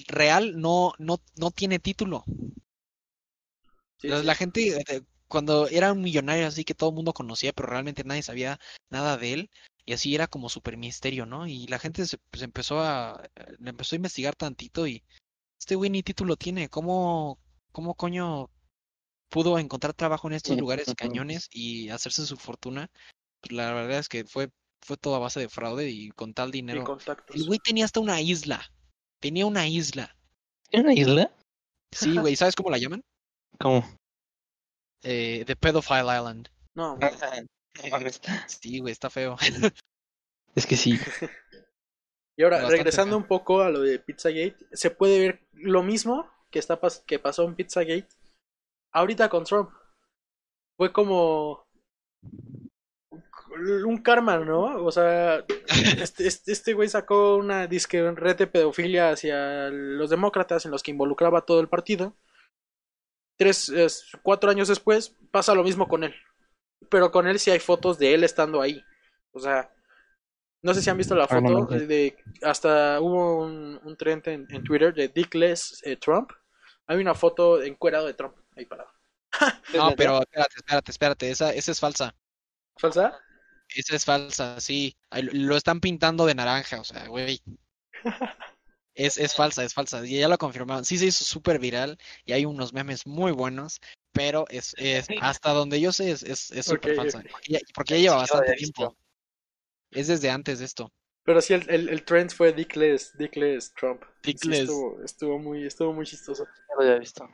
real 0.08 0.60
no, 0.60 0.94
no, 1.00 1.20
no 1.38 1.52
tiene 1.52 1.80
título. 1.80 2.24
la, 4.02 4.36
gente, 4.36 4.80
eh, 4.80 5.02
cuando 5.28 5.68
era 5.68 5.92
un 5.92 6.02
millonario 6.02 6.48
así 6.48 6.64
que 6.64 6.76
todo 6.76 6.90
el 6.90 6.96
mundo 6.96 7.14
conocía, 7.14 7.54
pero 7.54 7.70
realmente 7.70 8.04
nadie 8.04 8.22
sabía 8.22 8.60
nada 8.90 9.18
de 9.18 9.34
él, 9.34 9.50
y 9.86 9.94
así 9.94 10.14
era 10.14 10.28
como 10.28 10.50
super 10.50 10.78
misterio, 10.78 11.26
¿no? 11.26 11.48
Y 11.48 11.66
la 11.68 11.80
gente 11.80 12.06
se 12.06 12.18
pues, 12.30 12.44
empezó 12.44 12.82
a, 12.82 13.24
eh, 13.36 13.56
empezó 13.66 13.96
a 13.96 13.98
investigar 13.98 14.36
tantito 14.36 14.86
y 14.86 15.04
este 15.60 15.76
güey 15.76 15.90
ni 15.90 16.04
título 16.04 16.36
tiene, 16.36 16.70
¿cómo, 16.70 17.40
cómo 17.72 17.96
coño 17.96 18.50
pudo 19.30 19.58
encontrar 19.60 19.94
trabajo 19.94 20.28
en 20.28 20.36
estos 20.36 20.58
lugares 20.58 20.94
cañones 20.96 21.48
y 21.52 21.90
hacerse 21.90 22.26
su 22.26 22.38
fortuna? 22.38 22.92
Pues 23.42 23.54
la 23.54 23.74
verdad 23.74 24.00
es 24.00 24.10
que 24.10 24.26
fue 24.26 24.50
fue 24.82 24.98
todo 24.98 25.16
a 25.16 25.20
base 25.20 25.40
de 25.40 25.50
fraude 25.50 25.90
y 25.90 26.10
con 26.12 26.34
tal 26.34 26.52
dinero. 26.52 26.98
El 27.34 27.46
güey 27.46 27.60
tenía 27.60 27.86
hasta 27.86 28.00
una 28.00 28.22
isla. 28.22 28.72
Tenía 29.20 29.46
una 29.46 29.68
isla. 29.68 30.16
¿Tiene 30.70 30.86
una 30.86 30.94
isla? 30.94 31.32
Sí, 31.92 32.18
güey. 32.18 32.36
¿Sabes 32.36 32.56
cómo 32.56 32.70
la 32.70 32.78
llaman? 32.78 33.02
¿Cómo? 33.60 33.84
Eh, 35.04 35.44
The 35.46 35.56
Pedophile 35.56 36.18
Island. 36.18 36.50
No, 36.76 36.98
Sí, 38.48 38.80
güey, 38.80 38.92
está 38.92 39.10
feo. 39.10 39.38
es 40.56 40.66
que 40.66 40.76
sí. 40.76 40.98
Y 42.40 42.44
ahora, 42.44 42.70
regresando 42.70 43.18
un 43.18 43.24
poco 43.24 43.62
a 43.62 43.72
lo 43.72 43.82
de 43.82 43.98
Pizzagate, 43.98 44.58
se 44.72 44.92
puede 44.92 45.18
ver 45.18 45.48
lo 45.54 45.82
mismo 45.82 46.30
que, 46.52 46.60
está 46.60 46.80
que 47.08 47.18
pasó 47.18 47.44
en 47.46 47.56
Pizzagate 47.56 48.08
ahorita 48.92 49.28
con 49.28 49.44
Trump. 49.44 49.72
Fue 50.78 50.94
como 50.94 51.66
un 53.86 53.98
karma, 54.02 54.38
¿no? 54.38 54.84
O 54.84 54.92
sea, 54.92 55.44
este, 56.02 56.28
este, 56.28 56.52
este, 56.52 56.74
güey 56.74 56.90
sacó 56.90 57.36
una 57.38 57.68
disque 57.68 58.12
red 58.12 58.38
de 58.38 58.48
pedofilia 58.48 59.12
hacia 59.12 59.70
los 59.70 60.10
demócratas 60.10 60.66
en 60.66 60.72
los 60.72 60.84
que 60.84 60.92
involucraba 60.92 61.46
todo 61.46 61.60
el 61.60 61.70
partido. 61.70 62.16
Tres, 63.38 63.72
cuatro 64.24 64.50
años 64.50 64.68
después 64.68 65.16
pasa 65.32 65.54
lo 65.54 65.64
mismo 65.64 65.88
con 65.88 66.04
él. 66.04 66.16
Pero 66.90 67.12
con 67.12 67.28
él 67.28 67.40
sí 67.40 67.52
hay 67.52 67.60
fotos 67.60 68.00
de 68.00 68.14
él 68.14 68.24
estando 68.24 68.62
ahí. 68.62 68.84
O 69.32 69.40
sea, 69.40 69.72
no 70.62 70.74
sé 70.74 70.82
si 70.82 70.90
han 70.90 70.98
visto 70.98 71.16
la 71.16 71.26
ah, 71.26 71.28
foto 71.28 71.66
de, 71.66 72.18
hasta 72.42 73.00
hubo 73.00 73.44
un, 73.44 73.80
un 73.84 73.98
trend 73.98 74.28
en, 74.28 74.64
Twitter 74.64 74.94
de 74.94 75.08
Dickless 75.08 75.82
eh, 75.86 75.98
Trump. 75.98 76.32
Hay 76.88 76.98
una 76.98 77.14
foto 77.14 77.62
encuerado 77.62 78.08
de 78.08 78.14
Trump 78.14 78.36
ahí 78.56 78.66
parado. 78.66 78.90
no, 79.76 79.94
pero 79.96 80.20
espérate, 80.22 80.56
espérate, 80.56 80.92
espérate, 80.92 81.30
esa, 81.32 81.54
esa 81.54 81.72
es 81.72 81.80
falsa. 81.80 82.16
¿Falsa? 82.78 83.20
Esa 83.76 83.96
es 83.96 84.06
falsa, 84.06 84.60
sí. 84.60 84.96
Lo 85.12 85.58
están 85.58 85.80
pintando 85.80 86.26
de 86.26 86.36
naranja, 86.36 86.80
o 86.80 86.84
sea, 86.84 87.08
güey. 87.08 87.42
Es, 88.98 89.20
es 89.20 89.36
falsa, 89.36 89.64
es 89.64 89.76
falsa. 89.76 90.04
Y 90.04 90.18
ya 90.18 90.28
lo 90.28 90.40
confirmaron. 90.40 90.84
Sí 90.84 90.98
se 90.98 91.06
hizo 91.06 91.24
súper 91.24 91.60
viral 91.60 92.00
y 92.26 92.32
hay 92.32 92.46
unos 92.46 92.74
memes 92.74 93.06
muy 93.06 93.32
buenos, 93.32 93.80
pero 94.12 94.46
es, 94.50 94.74
es 94.80 95.06
hasta 95.22 95.52
donde 95.52 95.80
yo 95.80 95.92
sé 95.92 96.10
es 96.10 96.22
súper 96.22 96.58
es, 96.58 96.66
super 96.66 96.96
falsa. 96.96 97.24
Porque 97.76 97.94
ya, 97.94 98.02
lleva 98.02 98.16
bastante 98.16 98.54
tiempo. 98.54 98.98
Es 99.92 100.08
desde 100.08 100.32
antes 100.32 100.58
de 100.58 100.66
esto. 100.66 100.92
Pero 101.24 101.42
sí, 101.42 101.54
el, 101.54 101.70
el, 101.70 101.90
el 101.90 102.06
trend 102.06 102.32
fue 102.32 102.54
Dickless, 102.54 103.16
Dickless 103.16 103.72
Trump. 103.76 104.02
Dickless. 104.24 104.62
estuvo, 104.62 105.04
estuvo, 105.04 105.38
muy, 105.38 105.68
estuvo 105.68 105.94
muy 105.94 106.08
chistoso. 106.08 106.46
Ya 106.46 106.76
lo 106.76 106.82
había 106.82 107.00
visto. 107.00 107.30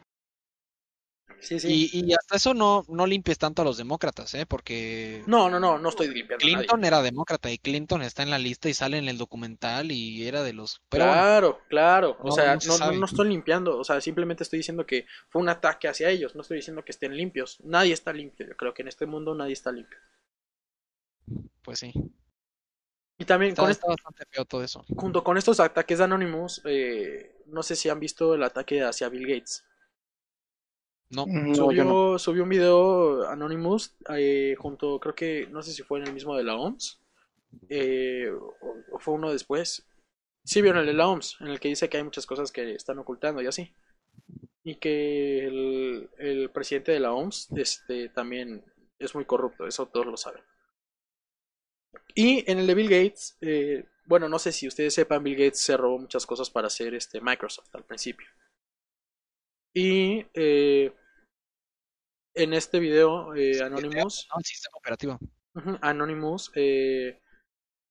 Sí, 1.44 1.60
sí. 1.60 1.72
Y, 1.72 1.90
y 1.94 2.14
hasta 2.14 2.36
eso 2.38 2.54
no, 2.54 2.84
no 2.90 3.06
limpies 3.08 3.38
tanto 3.38 3.62
a 3.62 3.66
los 3.66 3.78
demócratas, 3.78 4.34
¿eh? 4.34 4.46
Porque 4.46 5.24
No, 5.26 5.50
no, 5.50 5.60
no, 5.60 5.78
no 5.78 5.90
estoy 5.90 6.08
limpiando 6.10 6.48
a 6.48 6.52
nadie. 6.52 6.68
Clinton 6.68 6.86
era 6.86 7.02
demócrata 7.02 7.52
y 7.52 7.58
Clinton 7.58 8.02
está 8.04 8.24
en 8.24 8.30
la 8.30 8.40
lista 8.40 8.70
y 8.70 8.74
sale 8.74 8.98
en 8.98 9.08
el 9.10 9.18
documental 9.18 9.92
y 9.92 10.28
era 10.28 10.44
de 10.44 10.54
los... 10.54 10.82
Pero 10.90 11.08
bueno, 11.08 11.24
Claro, 11.26 11.62
claro. 11.70 12.18
O 12.22 12.30
No, 12.30 12.32
sea, 12.32 12.56
no 12.56 12.62
se 12.62 12.68
no, 12.80 12.92
no, 12.92 13.06
estoy 13.06 13.28
limpiando. 13.30 13.78
O 13.78 13.84
sea, 13.84 14.00
simplemente 14.02 14.44
estoy 14.44 14.58
diciendo 14.60 14.86
que 14.86 15.06
fue 15.30 15.42
un 15.42 15.50
ataque 15.50 15.88
hacia 15.88 16.10
ellos. 16.10 16.36
No 16.36 16.42
estoy 16.42 16.58
diciendo 16.58 16.84
que 16.86 16.92
estén 16.92 17.16
limpios. 17.18 17.60
Nadie 17.62 17.94
está 17.94 18.14
limpio. 18.14 18.48
Yo 18.48 18.56
creo 18.58 18.74
que 18.74 18.82
en 18.84 18.88
este 18.88 19.06
mundo 19.06 19.36
nadie 19.36 19.54
está 19.54 19.72
limpio. 19.72 20.00
pues 21.62 21.80
sí. 21.80 21.94
Y 23.18 23.26
también 23.26 23.56
Está, 23.56 23.62
con 23.62 23.72
está 23.72 23.88
bastante 23.88 24.24
feo 24.30 24.46
todo 24.46 24.64
eso. 24.64 24.86
junto 24.96 25.24
con 25.24 25.38
estos 25.38 25.60
ataques 25.60 25.98
de 26.00 26.04
Anonymous, 26.06 26.62
eh, 26.66 27.36
no 27.48 27.64
sé 27.64 27.76
si 27.76 27.90
han 27.90 28.00
visto 28.00 28.34
el 28.36 28.44
ataque 28.44 28.82
hacia 28.84 29.10
Bill 29.10 29.28
Gates. 29.28 29.64
No, 31.16 31.26
No, 31.28 31.56
subió, 31.56 31.84
no. 31.86 32.20
subió 32.20 32.44
un 32.44 32.50
video 32.50 33.28
Anonymous 33.30 33.96
eh, 34.10 34.56
junto, 34.58 35.00
creo 35.00 35.16
que, 35.16 35.48
no 35.52 35.62
sé 35.62 35.72
si 35.74 35.84
fue 35.84 36.00
en 36.00 36.08
el 36.08 36.14
mismo 36.14 36.36
de 36.36 36.44
la 36.44 36.56
OMS. 36.56 37.00
eh, 37.70 38.30
o, 38.32 38.76
o 38.92 39.00
fue 39.00 39.14
uno 39.16 39.32
después. 39.32 39.86
Sí, 40.46 40.62
vieron 40.62 40.82
el 40.82 40.88
de 40.88 40.94
la 40.94 41.08
OMS, 41.08 41.38
en 41.42 41.48
el 41.48 41.60
que 41.60 41.70
dice 41.70 41.90
que 41.90 41.98
hay 41.98 42.04
muchas 42.04 42.26
cosas 42.26 42.52
que 42.52 42.74
están 42.76 43.00
ocultando 43.00 43.42
y 43.42 43.48
así. 43.48 43.74
Y 44.64 44.76
que 44.76 45.46
el, 45.48 46.10
el 46.18 46.50
presidente 46.52 46.92
de 46.94 47.00
la 47.00 47.14
OMS 47.14 47.50
este, 47.56 48.10
también 48.10 48.64
es 49.00 49.16
muy 49.16 49.26
corrupto, 49.26 49.68
eso 49.68 49.88
todos 49.88 50.06
lo 50.06 50.18
saben. 50.18 50.44
Y 52.16 52.50
en 52.52 52.60
el 52.60 52.68
de 52.68 52.76
Bill 52.76 52.90
Gates, 52.90 53.38
eh, 53.42 53.86
bueno, 54.06 54.28
no 54.30 54.40
sé 54.40 54.52
si 54.52 54.68
ustedes 54.68 54.94
sepan, 54.94 55.24
Bill 55.24 55.36
Gates 55.36 55.60
se 55.62 55.78
robó 55.78 55.98
muchas 56.00 56.26
cosas 56.26 56.50
para 56.50 56.68
hacer 56.68 56.94
este 56.96 57.22
Microsoft 57.22 57.74
al 57.76 57.84
principio. 57.84 58.28
Y 59.74 60.26
eh, 60.34 60.94
en 62.34 62.54
este 62.54 62.80
video, 62.80 63.34
eh, 63.36 63.62
Anonymous, 63.62 64.28
no, 64.32 64.40
el 64.40 64.46
sistema 64.46 64.78
operativo. 64.78 65.20
Ujú, 65.56 65.78
Anonymous 65.82 66.52
eh, 66.56 67.20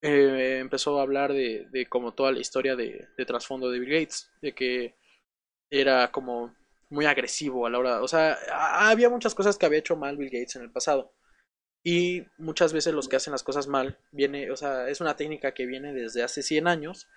eh, 0.01 0.57
empezó 0.59 0.99
a 0.99 1.03
hablar 1.03 1.33
de, 1.33 1.67
de 1.71 1.85
como 1.87 2.13
toda 2.13 2.31
la 2.31 2.39
historia 2.39 2.75
de, 2.75 3.07
de 3.17 3.25
trasfondo 3.25 3.69
de 3.69 3.79
Bill 3.79 4.01
Gates, 4.01 4.31
de 4.41 4.53
que 4.53 4.95
era 5.69 6.11
como 6.11 6.53
muy 6.89 7.05
agresivo 7.05 7.65
a 7.65 7.69
la 7.69 7.79
hora, 7.79 8.01
o 8.03 8.07
sea, 8.07 8.37
había 8.51 9.09
muchas 9.09 9.33
cosas 9.33 9.57
que 9.57 9.65
había 9.65 9.79
hecho 9.79 9.95
mal 9.95 10.17
Bill 10.17 10.29
Gates 10.29 10.55
en 10.57 10.63
el 10.63 10.71
pasado. 10.71 11.13
Y 11.83 12.25
muchas 12.37 12.71
veces 12.71 12.93
los 12.93 13.09
que 13.09 13.17
hacen 13.17 13.31
las 13.31 13.43
cosas 13.43 13.67
mal 13.67 13.97
viene, 14.11 14.51
o 14.51 14.55
sea, 14.55 14.87
es 14.87 15.01
una 15.01 15.17
técnica 15.17 15.53
que 15.53 15.65
viene 15.65 15.93
desde 15.93 16.23
hace 16.23 16.41
100 16.41 16.67
años, 16.67 17.07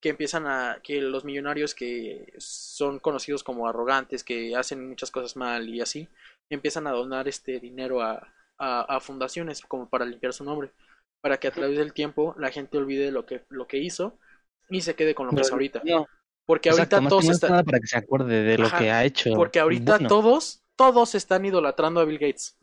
que 0.00 0.10
empiezan 0.10 0.46
a 0.46 0.80
que 0.82 1.00
los 1.00 1.24
millonarios 1.24 1.74
que 1.74 2.32
son 2.38 2.98
conocidos 3.00 3.42
como 3.42 3.68
arrogantes, 3.68 4.22
que 4.22 4.54
hacen 4.54 4.88
muchas 4.88 5.10
cosas 5.10 5.36
mal 5.36 5.68
y 5.68 5.80
así, 5.80 6.08
empiezan 6.50 6.86
a 6.86 6.92
donar 6.92 7.28
este 7.28 7.60
dinero 7.60 8.02
a, 8.02 8.26
a, 8.58 8.96
a 8.96 9.00
fundaciones 9.00 9.60
como 9.62 9.88
para 9.88 10.04
limpiar 10.04 10.32
su 10.32 10.44
nombre, 10.44 10.72
para 11.20 11.38
que 11.38 11.48
a 11.48 11.52
través 11.52 11.78
del 11.78 11.92
tiempo 11.92 12.34
la 12.38 12.50
gente 12.50 12.78
olvide 12.78 13.10
lo 13.10 13.26
que, 13.26 13.44
lo 13.48 13.66
que 13.66 13.78
hizo 13.78 14.18
y 14.68 14.80
se 14.82 14.94
quede 14.94 15.14
con 15.14 15.26
lo 15.26 15.32
que 15.32 15.42
es 15.42 15.52
ahorita. 15.52 15.82
Porque 16.44 16.70
ahorita 16.70 17.00
todos 17.08 17.28
están, 17.28 17.64
para 17.64 17.78
que 17.78 17.86
se 17.86 17.96
acuerde 17.98 18.42
de 18.42 18.58
lo 18.58 18.66
Ajá, 18.66 18.78
que 18.78 18.90
ha 18.90 19.04
hecho. 19.04 19.32
porque 19.34 19.60
ahorita 19.60 19.92
bueno. 19.92 20.08
todos, 20.08 20.64
todos 20.76 21.14
están 21.14 21.44
idolatrando 21.44 22.00
a 22.00 22.04
Bill 22.04 22.18
Gates. 22.18 22.58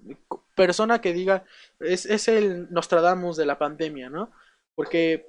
Persona 0.56 1.00
que 1.00 1.14
diga, 1.14 1.46
es, 1.80 2.06
es 2.06 2.28
el 2.28 2.72
Nostradamus 2.72 3.38
de 3.38 3.46
la 3.46 3.58
pandemia, 3.58 4.10
¿no? 4.10 4.32
Porque, 4.76 5.28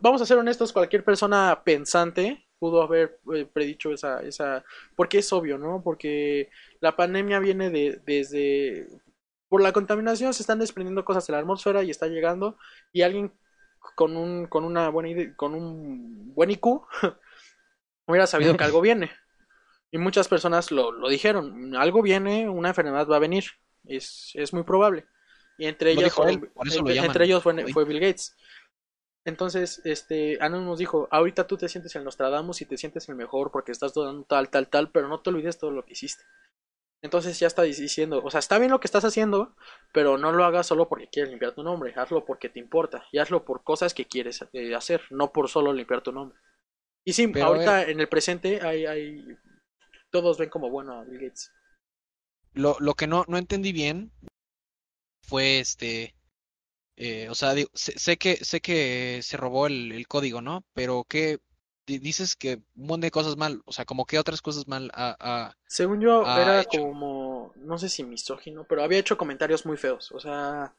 vamos 0.00 0.22
a 0.22 0.26
ser 0.26 0.38
honestos, 0.38 0.72
cualquier 0.72 1.04
persona 1.04 1.62
pensante 1.64 2.46
pudo 2.62 2.82
haber 2.82 3.18
eh, 3.34 3.44
predicho 3.52 3.92
esa, 3.92 4.20
esa, 4.22 4.64
porque 4.96 5.18
es 5.18 5.32
obvio, 5.32 5.58
¿no? 5.58 5.82
Porque 5.82 6.48
la 6.80 6.94
pandemia 6.94 7.40
viene 7.40 7.70
de, 7.70 8.00
desde, 8.06 8.86
por 9.48 9.60
la 9.62 9.72
contaminación 9.72 10.32
se 10.32 10.44
están 10.44 10.60
desprendiendo 10.60 11.04
cosas 11.04 11.26
de 11.26 11.32
la 11.32 11.40
atmósfera 11.40 11.82
y 11.82 11.90
está 11.90 12.06
llegando, 12.06 12.56
y 12.92 13.02
alguien 13.02 13.32
con 13.96 14.16
un, 14.16 14.46
con 14.46 14.62
una 14.64 14.88
buena 14.90 15.08
ide- 15.10 15.34
con 15.34 15.54
un 15.54 16.32
buen 16.36 16.50
IQ 16.52 16.64
hubiera 18.06 18.26
sabido 18.28 18.56
que 18.56 18.64
algo 18.64 18.80
viene. 18.88 19.10
Y 19.90 19.98
muchas 19.98 20.28
personas 20.28 20.70
lo, 20.70 20.92
lo 20.92 21.08
dijeron, 21.08 21.74
algo 21.76 22.00
viene, 22.00 22.48
una 22.48 22.68
enfermedad 22.70 23.06
va 23.08 23.16
a 23.16 23.26
venir, 23.26 23.44
es, 23.84 24.30
es 24.34 24.52
muy 24.54 24.62
probable. 24.62 25.04
Y 25.58 25.66
entre 25.66 25.94
Lo 25.94 26.00
ellas 26.00 26.12
dijo 26.14 26.28
él, 26.28 26.38
fueron- 26.38 26.54
por 26.54 26.68
eso 26.68 26.76
lo 26.76 26.80
entre, 26.80 26.94
llaman 26.94 27.06
entre 27.10 27.24
ellos 27.26 27.42
fue, 27.42 27.54
COVID. 27.56 27.72
fue 27.72 27.84
Bill 27.84 28.00
Gates. 28.00 28.34
Entonces, 29.24 29.80
este, 29.84 30.38
Anonymous 30.40 30.78
dijo, 30.78 31.08
ahorita 31.10 31.46
tú 31.46 31.56
te 31.56 31.68
sientes 31.68 31.94
el 31.94 32.04
Nostradamus 32.04 32.60
y 32.60 32.66
te 32.66 32.76
sientes 32.76 33.08
el 33.08 33.14
mejor 33.14 33.52
porque 33.52 33.70
estás 33.70 33.94
dando 33.94 34.24
tal, 34.24 34.50
tal, 34.50 34.68
tal, 34.68 34.90
pero 34.90 35.08
no 35.08 35.20
te 35.20 35.30
olvides 35.30 35.58
todo 35.58 35.70
lo 35.70 35.84
que 35.84 35.92
hiciste. 35.92 36.24
Entonces 37.02 37.38
ya 37.40 37.48
está 37.48 37.62
diciendo, 37.62 38.22
o 38.24 38.30
sea, 38.30 38.38
está 38.38 38.58
bien 38.58 38.70
lo 38.70 38.78
que 38.78 38.86
estás 38.86 39.04
haciendo, 39.04 39.56
pero 39.92 40.18
no 40.18 40.30
lo 40.30 40.44
hagas 40.44 40.68
solo 40.68 40.88
porque 40.88 41.08
quieres 41.08 41.30
limpiar 41.30 41.52
tu 41.52 41.64
nombre, 41.64 41.92
hazlo 41.96 42.24
porque 42.24 42.48
te 42.48 42.60
importa 42.60 43.04
y 43.10 43.18
hazlo 43.18 43.44
por 43.44 43.64
cosas 43.64 43.92
que 43.92 44.06
quieres 44.06 44.44
eh, 44.52 44.74
hacer, 44.74 45.02
no 45.10 45.32
por 45.32 45.48
solo 45.48 45.72
limpiar 45.72 46.02
tu 46.02 46.12
nombre. 46.12 46.38
Y 47.04 47.12
sí, 47.12 47.26
Pero, 47.26 47.46
ahorita 47.46 47.90
en 47.90 47.98
el 47.98 48.08
presente 48.08 48.60
hay, 48.64 48.86
hay, 48.86 49.36
todos 50.10 50.38
ven 50.38 50.48
como 50.48 50.70
bueno 50.70 50.94
a 50.94 51.04
Bill 51.04 51.18
Gates. 51.18 51.52
Lo, 52.54 52.76
lo 52.78 52.94
que 52.94 53.08
no, 53.08 53.24
no 53.26 53.36
entendí 53.36 53.72
bien 53.72 54.12
fue 55.22 55.58
este. 55.58 56.14
Eh, 56.96 57.28
o 57.30 57.34
sea, 57.34 57.54
digo, 57.54 57.70
sé, 57.74 57.98
sé 57.98 58.16
que 58.18 58.36
sé 58.44 58.60
que 58.60 59.20
se 59.22 59.36
robó 59.36 59.66
el, 59.66 59.92
el 59.92 60.08
código, 60.08 60.40
¿no? 60.42 60.64
Pero 60.74 61.04
¿qué? 61.08 61.40
Di- 61.86 61.98
Dices 61.98 62.36
que 62.36 62.56
un 62.56 62.86
montón 62.86 63.00
de 63.02 63.10
cosas 63.10 63.36
mal. 63.36 63.62
O 63.66 63.72
sea, 63.72 63.84
como 63.84 64.06
que 64.06 64.18
otras 64.18 64.42
cosas 64.42 64.68
mal 64.68 64.90
Según 65.66 66.00
yo, 66.00 66.32
era 66.34 66.60
hecho. 66.60 66.80
como, 66.92 67.52
no 67.56 67.78
sé 67.78 67.88
si 67.88 68.04
misógino, 68.04 68.66
pero 68.68 68.82
había 68.82 68.98
hecho 68.98 69.16
comentarios 69.16 69.64
muy 69.64 69.76
feos. 69.78 70.12
O 70.12 70.20
sea, 70.20 70.74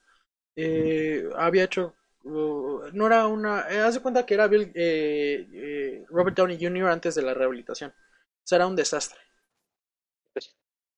eh, 0.56 1.30
había 1.38 1.66
hecho, 1.66 1.96
uh, 2.26 2.82
no 2.94 3.08
era 3.08 3.28
una, 3.28 3.68
eh, 3.72 3.80
haz 3.82 3.96
de 3.96 4.02
cuenta 4.02 4.26
que 4.26 4.36
era 4.36 4.48
Bill, 4.48 4.72
eh, 4.76 5.48
eh, 5.54 6.06
Robert 6.10 6.38
Downey 6.38 6.60
Jr. 6.62 6.90
antes 6.90 7.16
de 7.16 7.24
la 7.24 7.34
rehabilitación. 7.34 7.92
O 7.92 8.48
sea, 8.48 8.58
era 8.58 8.68
un 8.68 8.76
desastre. 8.76 9.20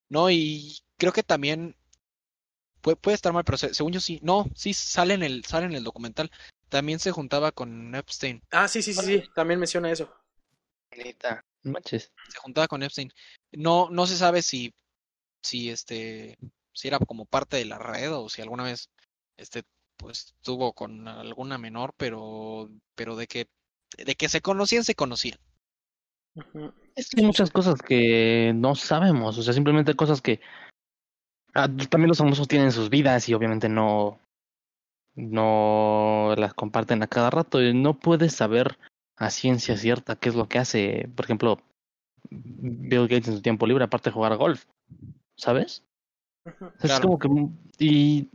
No, 0.08 0.30
y 0.30 0.78
creo 0.96 1.12
que 1.12 1.22
también 1.22 1.76
puede, 2.86 2.96
puede 2.96 3.14
estar 3.16 3.32
mal, 3.32 3.42
pero 3.42 3.58
se- 3.58 3.74
según 3.74 3.92
yo 3.92 4.00
sí. 4.00 4.20
No, 4.22 4.46
sí 4.54 4.72
sale 4.72 5.14
en 5.14 5.24
el, 5.24 5.44
sale 5.44 5.66
en 5.66 5.74
el 5.74 5.82
documental. 5.82 6.30
También 6.68 7.00
se 7.00 7.10
juntaba 7.10 7.50
con 7.50 7.94
Epstein. 7.96 8.40
Ah, 8.52 8.68
sí, 8.68 8.80
sí, 8.80 8.94
sí, 8.94 9.02
sí, 9.02 9.24
también 9.34 9.58
menciona 9.58 9.90
eso. 9.90 10.08
Neta, 10.96 11.44
no 11.64 11.72
manches. 11.72 12.12
Se 12.28 12.38
juntaba 12.38 12.68
con 12.68 12.84
Epstein. 12.84 13.10
No, 13.52 13.88
no 13.90 14.06
se 14.06 14.16
sabe 14.16 14.40
si, 14.40 14.72
si 15.42 15.68
este, 15.70 16.36
si 16.72 16.86
era 16.88 16.98
como 17.00 17.26
parte 17.26 17.56
de 17.56 17.64
la 17.64 17.78
red 17.78 18.12
o 18.12 18.28
si 18.28 18.40
alguna 18.40 18.62
vez, 18.62 18.88
este, 19.36 19.64
pues 19.96 20.34
estuvo 20.38 20.72
con 20.72 21.08
alguna 21.08 21.58
menor, 21.58 21.92
pero, 21.96 22.70
pero 22.94 23.16
de 23.16 23.26
que, 23.26 23.48
de 23.96 24.14
que 24.14 24.28
se 24.28 24.40
conocían, 24.40 24.84
se 24.84 24.94
conocían. 24.94 25.38
Es 26.94 27.10
que 27.10 27.20
hay 27.20 27.26
muchas 27.26 27.50
cosas 27.50 27.82
que 27.82 28.52
no 28.54 28.74
sabemos, 28.76 29.38
o 29.38 29.42
sea, 29.42 29.52
simplemente 29.52 29.94
cosas 29.94 30.20
que 30.22 30.40
ah, 31.56 31.68
también 31.88 32.08
los 32.08 32.18
famosos 32.18 32.48
tienen 32.48 32.72
sus 32.72 32.90
vidas 32.90 33.28
y 33.28 33.34
obviamente 33.34 33.68
no 33.68 34.18
no 35.16 36.34
las 36.36 36.54
comparten 36.54 37.02
a 37.02 37.06
cada 37.06 37.30
rato 37.30 37.62
y 37.62 37.72
no 37.72 37.94
puedes 37.94 38.34
saber 38.34 38.78
a 39.16 39.30
ciencia 39.30 39.76
cierta 39.76 40.16
qué 40.16 40.28
es 40.28 40.34
lo 40.34 40.46
que 40.46 40.58
hace, 40.58 41.08
por 41.16 41.24
ejemplo, 41.24 41.58
Bill 42.30 43.08
Gates 43.08 43.28
en 43.28 43.36
su 43.36 43.42
tiempo 43.42 43.66
libre 43.66 43.84
aparte 43.84 44.10
de 44.10 44.14
jugar 44.14 44.36
golf, 44.36 44.66
¿sabes? 45.36 45.82
Es 46.82 47.00
como 47.00 47.18
que 47.18 47.28
y 47.78 48.28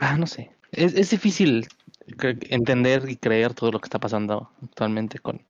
ah, 0.00 0.16
no 0.16 0.26
sé, 0.26 0.50
es, 0.72 0.94
es 0.94 1.10
difícil 1.10 1.68
entender 2.50 3.08
y 3.08 3.16
creer 3.16 3.54
todo 3.54 3.70
lo 3.70 3.78
que 3.78 3.86
está 3.86 3.98
pasando 3.98 4.50
actualmente 4.62 5.18
con 5.18 5.44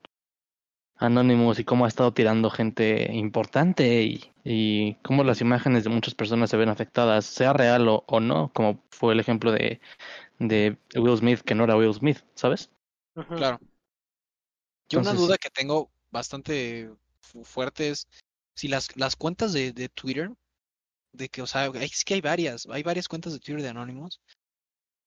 Anonymous 0.99 1.59
y 1.59 1.65
cómo 1.65 1.85
ha 1.85 1.89
estado 1.89 2.13
tirando 2.13 2.51
gente 2.51 3.13
importante 3.13 4.03
y, 4.03 4.33
y 4.45 4.95
cómo 5.03 5.25
las 5.25 5.41
imágenes 5.41 5.85
de 5.85 5.91
muchas 5.91 6.15
personas 6.15 6.51
se 6.51 6.57
ven 6.57 6.69
afectadas, 6.69 7.27
sea 7.27 7.53
real 7.53 7.89
o, 7.89 8.05
o 8.07 8.21
no, 8.21 8.51
como 8.53 8.83
fue 8.91 9.13
el 9.13 9.21
ejemplo 9.21 9.53
de, 9.53 9.81
de 10.39 10.79
Will 10.95 11.19
Smith, 11.19 11.41
que 11.41 11.55
no 11.55 11.65
era 11.65 11.77
Will 11.77 11.95
Smith, 11.95 12.19
¿sabes? 12.35 12.71
Claro. 13.37 13.61
Yo 14.89 15.01
una 15.01 15.15
duda 15.15 15.37
que 15.37 15.51
tengo 15.51 15.91
bastante 16.11 16.91
fu- 17.21 17.45
fuerte 17.45 17.91
es 17.91 18.09
si 18.55 18.69
las, 18.69 18.97
las 18.97 19.17
cuentas 19.17 19.53
de, 19.53 19.73
de 19.73 19.89
Twitter, 19.89 20.31
de 21.13 21.29
que, 21.29 21.43
o 21.43 21.47
sea, 21.47 21.67
es 21.67 22.05
que 22.05 22.15
hay 22.15 22.21
varias, 22.21 22.67
hay 22.71 22.83
varias 22.83 23.09
cuentas 23.09 23.33
de 23.33 23.41
Twitter 23.41 23.63
de 23.63 23.69
Anonymous. 23.69 24.21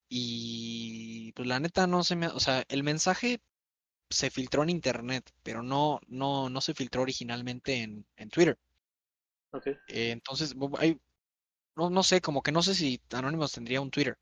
Y 0.10 1.32
pues 1.34 1.47
la 1.47 1.60
neta 1.60 1.88
no 1.88 2.04
se 2.04 2.15
me, 2.15 2.28
o 2.28 2.39
sea, 2.39 2.63
el 2.67 2.84
mensaje 2.84 3.39
se 4.10 4.30
filtró 4.32 4.63
en 4.63 4.69
internet, 4.69 5.32
pero 5.43 5.62
no, 5.63 6.00
no, 6.08 6.50
no 6.50 6.62
se 6.62 6.74
filtró 6.74 7.02
originalmente 7.04 7.82
en, 7.84 8.06
en 8.17 8.30
Twitter. 8.30 8.58
Eh, 9.88 10.12
entonces, 10.12 10.56
hay, 10.78 11.00
no, 11.76 11.89
no 11.89 12.04
sé, 12.04 12.22
como 12.22 12.41
que 12.41 12.52
no 12.52 12.62
sé 12.62 12.76
si 12.76 13.00
Anonymous 13.12 13.52
tendría 13.54 13.82
un 13.82 13.91
Twitter. 13.91 14.17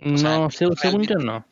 O 0.00 0.16
sea, 0.16 0.38
no, 0.38 0.50
se- 0.50 0.66
según 0.76 1.02
yo 1.04 1.16
no. 1.16 1.46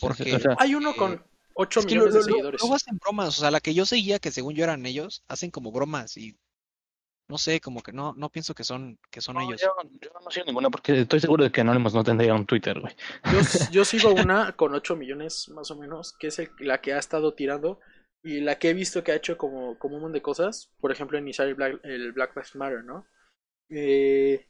Porque- 0.00 0.34
O 0.34 0.38
sea, 0.40 0.56
Hay 0.58 0.74
uno 0.74 0.90
Eh, 0.90 0.96
con 0.96 1.24
8 1.54 1.80
Es 1.80 1.86
que 1.86 1.94
millones 1.94 2.14
lo- 2.14 2.18
de 2.20 2.24
seguidores. 2.24 2.60
luego 2.62 2.74
hacen 2.76 2.96
bromas, 2.98 3.28
o 3.28 3.40
sea, 3.42 3.50
la 3.50 3.60
que 3.60 3.74
yo 3.74 3.84
seguía, 3.86 4.18
que 4.18 4.30
según 4.32 4.54
yo 4.54 4.64
eran 4.64 4.86
ellos, 4.86 5.22
hacen 5.28 5.50
como 5.50 5.70
bromas 5.72 6.16
y 6.16 6.36
no 7.28 7.38
sé, 7.38 7.60
como 7.60 7.82
que 7.82 7.92
no, 7.92 8.14
no 8.16 8.30
pienso 8.30 8.54
que 8.54 8.64
son, 8.64 8.98
que 9.10 9.20
son 9.20 9.36
No, 9.36 9.40
ellos. 9.42 9.60
yo, 9.62 9.74
yo 10.00 10.10
no 10.22 10.30
sigo 10.30 10.46
ninguna 10.46 10.70
porque 10.70 11.00
estoy 11.00 11.20
seguro 11.20 11.44
de 11.44 11.50
que 11.52 11.60
Anonymous 11.62 11.94
no 11.94 12.04
tendría 12.04 12.34
un 12.34 12.46
Twitter, 12.46 12.78
güey. 12.80 12.94
Yo, 13.32 13.38
yo 13.72 13.84
sigo 13.84 14.12
una 14.12 14.52
con 14.52 14.74
8 14.74 14.96
millones 14.96 15.48
más 15.48 15.70
o 15.70 15.76
menos, 15.76 16.14
que 16.18 16.28
es 16.28 16.38
el- 16.38 16.50
la 16.58 16.80
que 16.80 16.92
ha 16.92 16.98
estado 16.98 17.34
tirando 17.34 17.80
y 18.22 18.40
la 18.40 18.58
que 18.58 18.70
he 18.70 18.74
visto 18.74 19.02
que 19.02 19.12
ha 19.12 19.16
hecho 19.16 19.36
como, 19.38 19.78
como 19.78 19.96
un 19.96 20.02
montón 20.02 20.12
de 20.14 20.22
cosas. 20.22 20.70
Por 20.80 20.92
ejemplo, 20.92 21.18
iniciar 21.18 21.48
el 21.48 21.54
Black, 21.54 21.80
el 21.84 22.12
Black 22.12 22.36
Lives 22.36 22.54
Matter, 22.56 22.84
¿no? 22.84 23.06
Eh, 23.70 24.46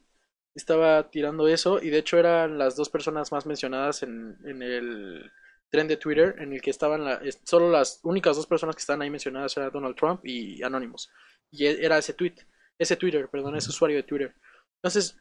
estaba 0.55 1.09
tirando 1.09 1.47
eso 1.47 1.81
y 1.81 1.89
de 1.89 1.99
hecho 1.99 2.17
eran 2.17 2.57
las 2.57 2.75
dos 2.75 2.89
personas 2.89 3.31
más 3.31 3.45
mencionadas 3.45 4.03
en, 4.03 4.37
en 4.45 4.61
el 4.61 5.31
tren 5.69 5.87
de 5.87 5.97
Twitter 5.97 6.35
en 6.39 6.53
el 6.53 6.61
que 6.61 6.69
estaban 6.69 7.03
la- 7.05 7.21
solo 7.43 7.71
las 7.71 7.99
únicas 8.03 8.35
dos 8.35 8.45
personas 8.47 8.75
que 8.75 8.81
están 8.81 9.01
ahí 9.01 9.09
mencionadas 9.09 9.57
eran 9.57 9.71
Donald 9.71 9.95
Trump 9.95 10.21
y 10.25 10.61
Anonymous. 10.63 11.09
Y 11.51 11.65
e- 11.65 11.83
era 11.85 11.97
ese 11.97 12.13
tweet, 12.13 12.35
ese 12.79 12.95
Twitter, 12.97 13.29
perdón, 13.29 13.55
ese 13.55 13.69
usuario 13.69 13.97
de 13.97 14.03
Twitter. 14.03 14.35
Entonces, 14.81 15.17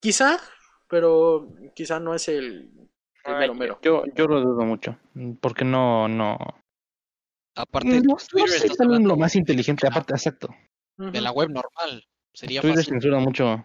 quizá, 0.00 0.38
pero 0.88 1.48
quizá 1.74 1.98
no 2.00 2.14
es 2.14 2.28
el, 2.28 2.70
el 3.24 3.36
mero 3.36 3.54
mero. 3.54 3.78
Yo, 3.82 4.04
yo 4.14 4.26
lo 4.26 4.40
dudo 4.40 4.64
mucho. 4.64 4.98
Porque 5.40 5.64
no, 5.64 6.08
no. 6.08 6.36
Aparte, 7.56 8.00
No, 8.00 8.14
no 8.14 8.16
Twitter 8.16 8.48
sé 8.50 8.56
estás 8.66 8.76
también 8.78 9.06
lo 9.06 9.16
más 9.16 9.34
inteligente, 9.34 9.86
aparte, 9.86 10.12
exacto. 10.12 10.48
de 10.96 11.20
la 11.20 11.32
web 11.32 11.48
normal. 11.50 12.04
Sería 12.32 12.60
Twitter 12.60 12.78
fácil. 12.78 12.92
censura 12.94 13.18
mucho. 13.18 13.64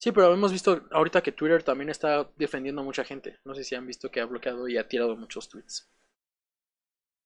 Sí, 0.00 0.12
pero 0.12 0.32
hemos 0.34 0.52
visto 0.52 0.86
ahorita 0.90 1.22
que 1.22 1.32
Twitter 1.32 1.62
también 1.62 1.88
está 1.88 2.30
defendiendo 2.36 2.82
a 2.82 2.84
mucha 2.84 3.04
gente. 3.04 3.38
No 3.44 3.54
sé 3.54 3.64
si 3.64 3.74
han 3.74 3.86
visto 3.86 4.10
que 4.10 4.20
ha 4.20 4.26
bloqueado 4.26 4.68
y 4.68 4.76
ha 4.76 4.86
tirado 4.86 5.16
muchos 5.16 5.48
tweets. 5.48 5.88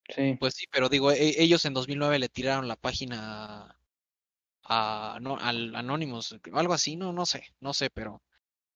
Sí. 0.09 0.37
Pues 0.39 0.55
sí, 0.55 0.67
pero 0.71 0.89
digo, 0.89 1.11
e- 1.13 1.43
ellos 1.43 1.65
en 1.65 1.75
2009 1.75 2.19
le 2.19 2.29
tiraron 2.29 2.67
la 2.69 2.77
página 2.77 3.77
a, 4.69 5.19
no, 5.21 5.37
al 5.39 5.75
Anonymous, 5.75 6.37
algo 6.53 6.75
así, 6.75 6.97
no, 6.97 7.13
no 7.13 7.27
sé, 7.27 7.45
no 7.61 7.73
sé, 7.75 7.91
pero 7.91 8.23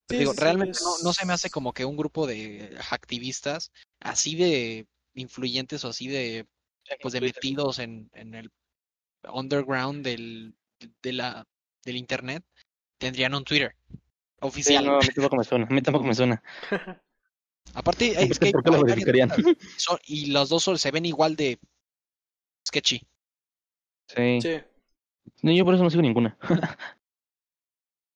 Sí, 0.08 0.16
digo, 0.18 0.32
sí, 0.32 0.40
realmente 0.40 0.78
es- 0.78 0.82
no, 0.82 0.90
no 1.08 1.12
se 1.12 1.24
me 1.24 1.32
hace 1.32 1.48
como 1.50 1.72
que 1.72 1.84
un 1.84 1.96
grupo 1.96 2.26
de 2.26 2.76
activistas 2.90 3.70
así 4.00 4.34
de 4.34 4.86
influyentes 5.14 5.84
o 5.84 5.88
así 5.88 6.08
de, 6.08 6.46
pues 7.00 7.12
de 7.14 7.20
metidos 7.20 7.78
en, 7.78 8.10
en 8.14 8.34
el 8.34 8.50
underground 9.32 10.04
del, 10.04 10.54
de 11.02 11.12
la, 11.12 11.46
del 11.84 11.96
internet, 11.96 12.44
tendrían 12.98 13.34
un 13.34 13.44
Twitter 13.44 13.74
Sí, 13.86 13.98
oficial. 14.40 14.84
no, 14.84 14.96
a 14.96 15.00
mí 15.00 15.08
tampoco 15.14 15.36
me 15.36 15.44
suena. 15.44 15.66
A 15.66 15.72
mí 15.72 15.82
tampoco 15.82 16.04
me 16.04 16.14
suena. 16.14 16.42
Aparte, 17.74 18.06
es 18.34 18.38
que 18.38 18.46
hay- 18.46 18.52
¿Por 18.52 18.64
qué 18.64 18.70
lo 18.70 18.76
hay 18.76 18.82
varias 18.82 18.96
verificarían? 19.04 19.28
cosas. 19.28 19.56
Son- 19.76 19.98
y 20.06 20.26
los 20.26 20.48
dos 20.48 20.62
son- 20.62 20.78
se 20.78 20.90
ven 20.90 21.06
igual 21.06 21.36
de 21.36 21.58
sketchy. 22.66 23.06
Sí. 24.08 24.40
Sí, 24.42 24.60
No, 25.42 25.52
yo 25.52 25.64
por 25.64 25.74
eso 25.74 25.84
no 25.84 25.90
sigo 25.90 26.02
ninguna. 26.02 26.36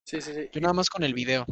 sí, 0.04 0.20
sí, 0.20 0.32
sí. 0.34 0.50
Yo 0.52 0.60
nada 0.60 0.74
más 0.74 0.88
con 0.90 1.04
el 1.04 1.14
video. 1.14 1.46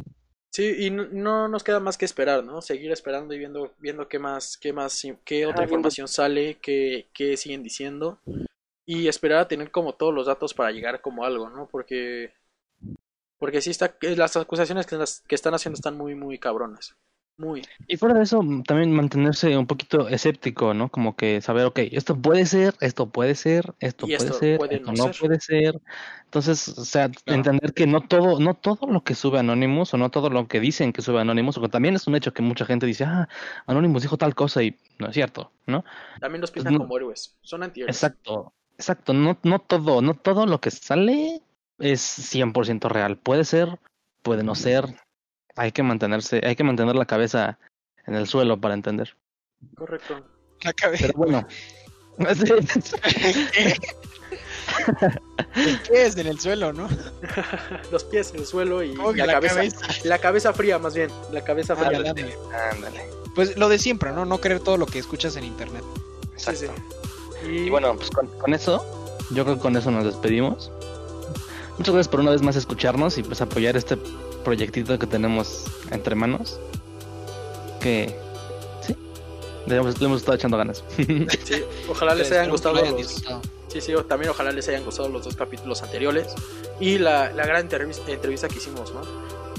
Sí, 0.51 0.73
y 0.85 0.89
no, 0.89 1.05
no 1.11 1.47
nos 1.49 1.63
queda 1.63 1.79
más 1.81 1.97
que 1.97 2.05
esperar, 2.05 2.43
¿no? 2.43 2.61
Seguir 2.61 2.91
esperando 2.91 3.33
y 3.33 3.39
viendo, 3.39 3.73
viendo 3.77 4.07
qué 4.07 4.19
más, 4.19 4.57
qué 4.57 4.71
más, 4.71 5.03
qué 5.25 5.45
otra 5.45 5.63
Ah, 5.63 5.67
viendo- 5.67 5.89
información 5.89 6.07
sale, 6.07 6.57
qué, 6.61 7.09
qué 7.13 7.35
siguen 7.35 7.61
diciendo. 7.61 8.19
Y 8.85 9.07
esperar 9.07 9.39
a 9.39 9.47
tener 9.47 9.71
como 9.71 9.95
todos 9.95 10.13
los 10.13 10.27
datos 10.27 10.53
para 10.53 10.71
llegar 10.71 11.01
como 11.01 11.25
algo, 11.25 11.49
¿no? 11.49 11.67
Porque, 11.67 12.33
porque 13.37 13.61
sí 13.61 13.69
está, 13.69 13.97
que 13.97 14.15
las 14.17 14.35
acusaciones 14.35 14.85
que, 14.85 14.97
las, 14.97 15.21
que 15.21 15.35
están 15.35 15.53
haciendo 15.53 15.75
están 15.75 15.97
muy, 15.97 16.15
muy 16.15 16.37
cabronas. 16.37 16.95
Muy. 17.37 17.61
Y 17.87 17.97
fuera 17.97 18.15
de 18.15 18.23
eso, 18.23 18.41
también 18.65 18.91
mantenerse 18.93 19.57
un 19.57 19.67
poquito 19.67 20.07
escéptico, 20.07 20.73
¿no? 20.73 20.89
Como 20.89 21.15
que 21.15 21.41
saber, 21.41 21.65
ok, 21.65 21.79
esto 21.91 22.15
puede 22.21 22.45
ser, 22.45 22.75
esto 22.79 23.09
puede 23.11 23.35
ser, 23.35 23.75
esto 23.79 24.07
puede 24.07 24.29
esto 24.29 24.39
ser, 24.39 24.57
puede 24.57 24.75
esto 24.77 24.91
no 24.93 25.11
ser. 25.11 25.15
puede 25.19 25.39
ser. 25.39 25.81
Entonces, 26.25 26.67
o 26.69 26.85
sea, 26.85 27.09
Claro. 27.23 27.39
entender 27.39 27.73
que 27.73 27.87
no 27.87 28.01
todo, 28.01 28.39
no 28.39 28.53
todo 28.55 28.87
lo 28.87 29.03
que 29.03 29.15
sube 29.15 29.39
Anonymous 29.39 29.93
o 29.93 29.97
no 29.97 30.09
todo 30.11 30.29
lo 30.29 30.47
que 30.47 30.59
dicen 30.59 30.93
que 30.93 31.01
sube 31.01 31.19
Anonymous, 31.21 31.55
porque 31.55 31.69
también 31.71 31.95
es 31.95 32.07
un 32.07 32.15
hecho 32.15 32.33
que 32.33 32.41
mucha 32.41 32.65
gente 32.65 32.85
dice, 32.85 33.03
ah, 33.05 33.27
Anonymous 33.67 34.03
dijo 34.03 34.17
tal 34.17 34.35
cosa 34.35 34.63
y 34.63 34.77
no 34.99 35.07
es 35.07 35.13
cierto, 35.13 35.51
¿no? 35.67 35.83
También 36.19 36.41
los 36.41 36.51
Pues 36.51 36.63
pintan 36.63 36.73
no- 36.73 36.79
como 36.79 36.97
héroes. 36.97 37.37
Son 37.41 37.63
antihéroes. 37.63 37.95
Exacto, 37.95 38.53
exacto, 38.77 39.13
no, 39.13 39.37
no 39.43 39.59
todo, 39.59 40.01
no 40.01 40.13
todo 40.15 40.45
lo 40.45 40.59
que 40.61 40.71
sale 40.71 41.41
es 41.79 42.01
100% 42.01 42.89
real. 42.89 43.17
Puede 43.17 43.43
ser, 43.45 43.79
puede 44.23 44.43
no 44.43 44.55
ser. 44.55 44.85
Hay 45.55 45.71
que 45.71 45.83
mantenerse, 45.83 46.41
hay 46.43 46.55
que 46.55 46.63
mantener 46.63 46.95
la 46.95 47.05
cabeza 47.05 47.57
en 48.05 48.15
el 48.15 48.27
suelo 48.27 48.59
para 48.59 48.73
entender. 48.73 49.15
Correcto. 49.75 50.23
La 50.61 50.73
cabeza. 50.73 51.07
Pero 51.07 51.17
bueno. 51.17 51.47
¿Qué 55.87 56.05
es 56.05 56.17
en 56.17 56.27
el 56.27 56.39
suelo, 56.39 56.73
no? 56.73 56.87
los 57.91 58.03
pies 58.05 58.31
en 58.33 58.39
el 58.39 58.45
suelo 58.45 58.83
y, 58.83 58.93
¿Cómo 58.95 59.11
y 59.11 59.15
que 59.15 59.19
la, 59.21 59.27
la 59.27 59.33
cabeza, 59.33 59.55
cabeza? 59.55 59.77
la 60.03 60.17
cabeza 60.17 60.53
fría 60.53 60.79
más 60.79 60.95
bien. 60.95 61.09
La 61.31 61.43
cabeza 61.43 61.75
fría. 61.75 61.87
Ándale, 61.87 62.09
ándale. 62.09 62.37
Ándale. 62.71 63.01
Pues 63.33 63.57
lo 63.57 63.69
de 63.69 63.79
siempre, 63.79 64.11
¿no? 64.11 64.25
No 64.25 64.39
creer 64.39 64.59
todo 64.61 64.77
lo 64.77 64.85
que 64.85 64.99
escuchas 64.99 65.35
en 65.35 65.43
internet. 65.43 65.83
Sí, 66.35 66.55
sí. 66.55 66.65
Exacto. 66.65 66.95
Y, 67.47 67.57
Y 67.59 67.69
bueno, 67.69 67.95
pues 67.95 68.09
con, 68.09 68.27
con 68.39 68.53
eso, 68.53 68.83
yo 69.31 69.43
creo 69.43 69.55
que 69.55 69.61
con 69.61 69.75
eso 69.75 69.91
nos 69.91 70.05
despedimos. 70.05 70.71
Muchas 71.77 71.93
gracias 71.93 72.07
por 72.07 72.21
una 72.21 72.31
vez 72.31 72.41
más 72.41 72.55
escucharnos 72.55 73.17
y 73.17 73.23
pues 73.23 73.41
apoyar 73.41 73.75
este 73.75 73.97
proyectito 74.45 74.97
que 74.97 75.07
tenemos 75.07 75.65
entre 75.91 76.15
manos. 76.15 76.57
Que 77.81 78.15
sí, 78.81 78.95
le 79.67 79.75
hemos, 79.75 79.99
le 79.99 80.05
hemos 80.05 80.19
estado 80.21 80.37
echando 80.37 80.55
ganas. 80.57 80.83
sí, 80.95 81.63
ojalá 81.89 82.15
les 82.15 82.31
hayan 82.31 82.49
gustado 82.49 82.75
los. 82.75 83.23
Sí, 83.67 83.81
sí, 83.81 83.93
también 84.07 84.31
ojalá 84.31 84.51
les 84.53 84.69
hayan 84.69 84.85
gustado 84.85 85.09
los 85.09 85.25
dos 85.25 85.35
capítulos 85.35 85.83
anteriores 85.83 86.27
y 86.79 86.97
la, 86.97 87.31
la 87.33 87.45
gran 87.45 87.61
entrevista, 87.61 88.09
entrevista 88.09 88.47
que 88.47 88.55
hicimos, 88.55 88.93
¿no? 88.93 89.01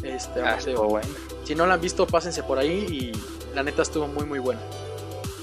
Este, 0.03 0.41
Ah, 0.41 0.57
bueno. 0.89 1.07
Si 1.45 1.55
no 1.55 1.67
la 1.67 1.75
han 1.75 1.81
visto, 1.83 2.07
pásense 2.07 2.43
por 2.43 2.59
ahí 2.59 2.87
y 2.89 3.55
la 3.55 3.63
neta 3.63 3.83
estuvo 3.83 4.07
muy 4.09 4.25
muy 4.25 4.39
buena. 4.39 4.61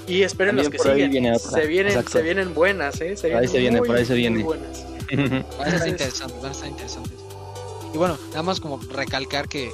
Y 0.08 0.24
esperen 0.24 0.56
También 0.56 0.72
los 0.74 0.82
que 0.84 0.90
siguen. 0.90 1.12
viene 1.12 1.38
Se 1.40 1.68
vienen, 1.68 1.92
exacto. 1.94 2.12
se 2.12 2.22
vienen 2.24 2.54
buenas, 2.54 3.00
¿eh? 3.02 3.16
Se 3.16 3.30
Por 3.30 3.38
ahí 3.42 3.48
se 3.48 3.60
viene, 3.60 3.78
muy, 3.80 3.88
por 3.88 3.96
ahí 3.98 4.06
se 4.06 4.14
viene. 4.16 4.44
buenas. 4.44 4.86
Van 5.60 5.68
a 5.68 5.76
estar 5.76 5.88
interesantes, 5.88 6.42
van 6.42 6.50
a 6.50 6.52
estar 6.54 6.70
interesantes. 6.70 7.23
Y 7.94 7.98
bueno, 7.98 8.18
nada 8.30 8.44
más 8.44 8.60
como 8.60 8.80
recalcar 8.90 9.48
que, 9.48 9.72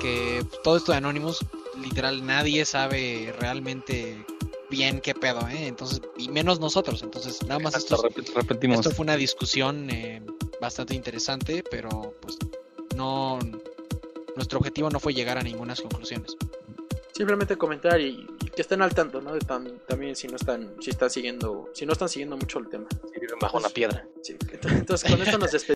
que 0.00 0.44
todo 0.62 0.76
esto 0.76 0.92
de 0.92 0.98
Anonymous, 0.98 1.38
literal, 1.82 2.24
nadie 2.24 2.64
sabe 2.64 3.34
realmente 3.40 4.24
bien 4.70 5.00
qué 5.00 5.14
pedo, 5.14 5.40
¿eh? 5.48 5.66
Entonces, 5.66 6.00
y 6.16 6.28
menos 6.28 6.60
nosotros. 6.60 7.02
Entonces, 7.02 7.42
nada 7.46 7.58
más 7.60 7.76
esto, 7.76 8.00
repetimos. 8.34 8.86
fue 8.94 9.02
una 9.04 9.16
discusión 9.16 9.90
eh, 9.90 10.22
bastante 10.60 10.94
interesante, 10.94 11.64
pero 11.70 12.14
pues 12.20 12.36
no. 12.96 13.38
Nuestro 14.36 14.58
objetivo 14.58 14.90
no 14.90 15.00
fue 15.00 15.14
llegar 15.14 15.38
a 15.38 15.42
ninguna 15.42 15.74
conclusiones. 15.74 16.36
Simplemente 17.12 17.56
comentar 17.56 17.98
y, 17.98 18.26
y 18.44 18.50
que 18.50 18.60
estén 18.60 18.82
al 18.82 18.94
tanto, 18.94 19.22
¿no? 19.22 19.34
Tam- 19.38 19.78
también 19.86 20.14
si 20.14 20.28
no 20.28 20.36
están, 20.36 20.74
si 20.80 20.90
están 20.90 21.08
siguiendo, 21.08 21.70
si 21.72 21.86
no 21.86 21.92
están 21.94 22.10
siguiendo 22.10 22.36
mucho 22.36 22.58
el 22.58 22.68
tema. 22.68 22.86
Si 23.14 23.18
viven 23.18 23.38
bajo 23.40 23.56
una 23.56 23.70
piedra. 23.70 24.06
Sí, 24.22 24.36
entonces 24.52 25.10
con 25.10 25.22
esto 25.22 25.38
nos 25.38 25.52
despedimos. 25.52 25.52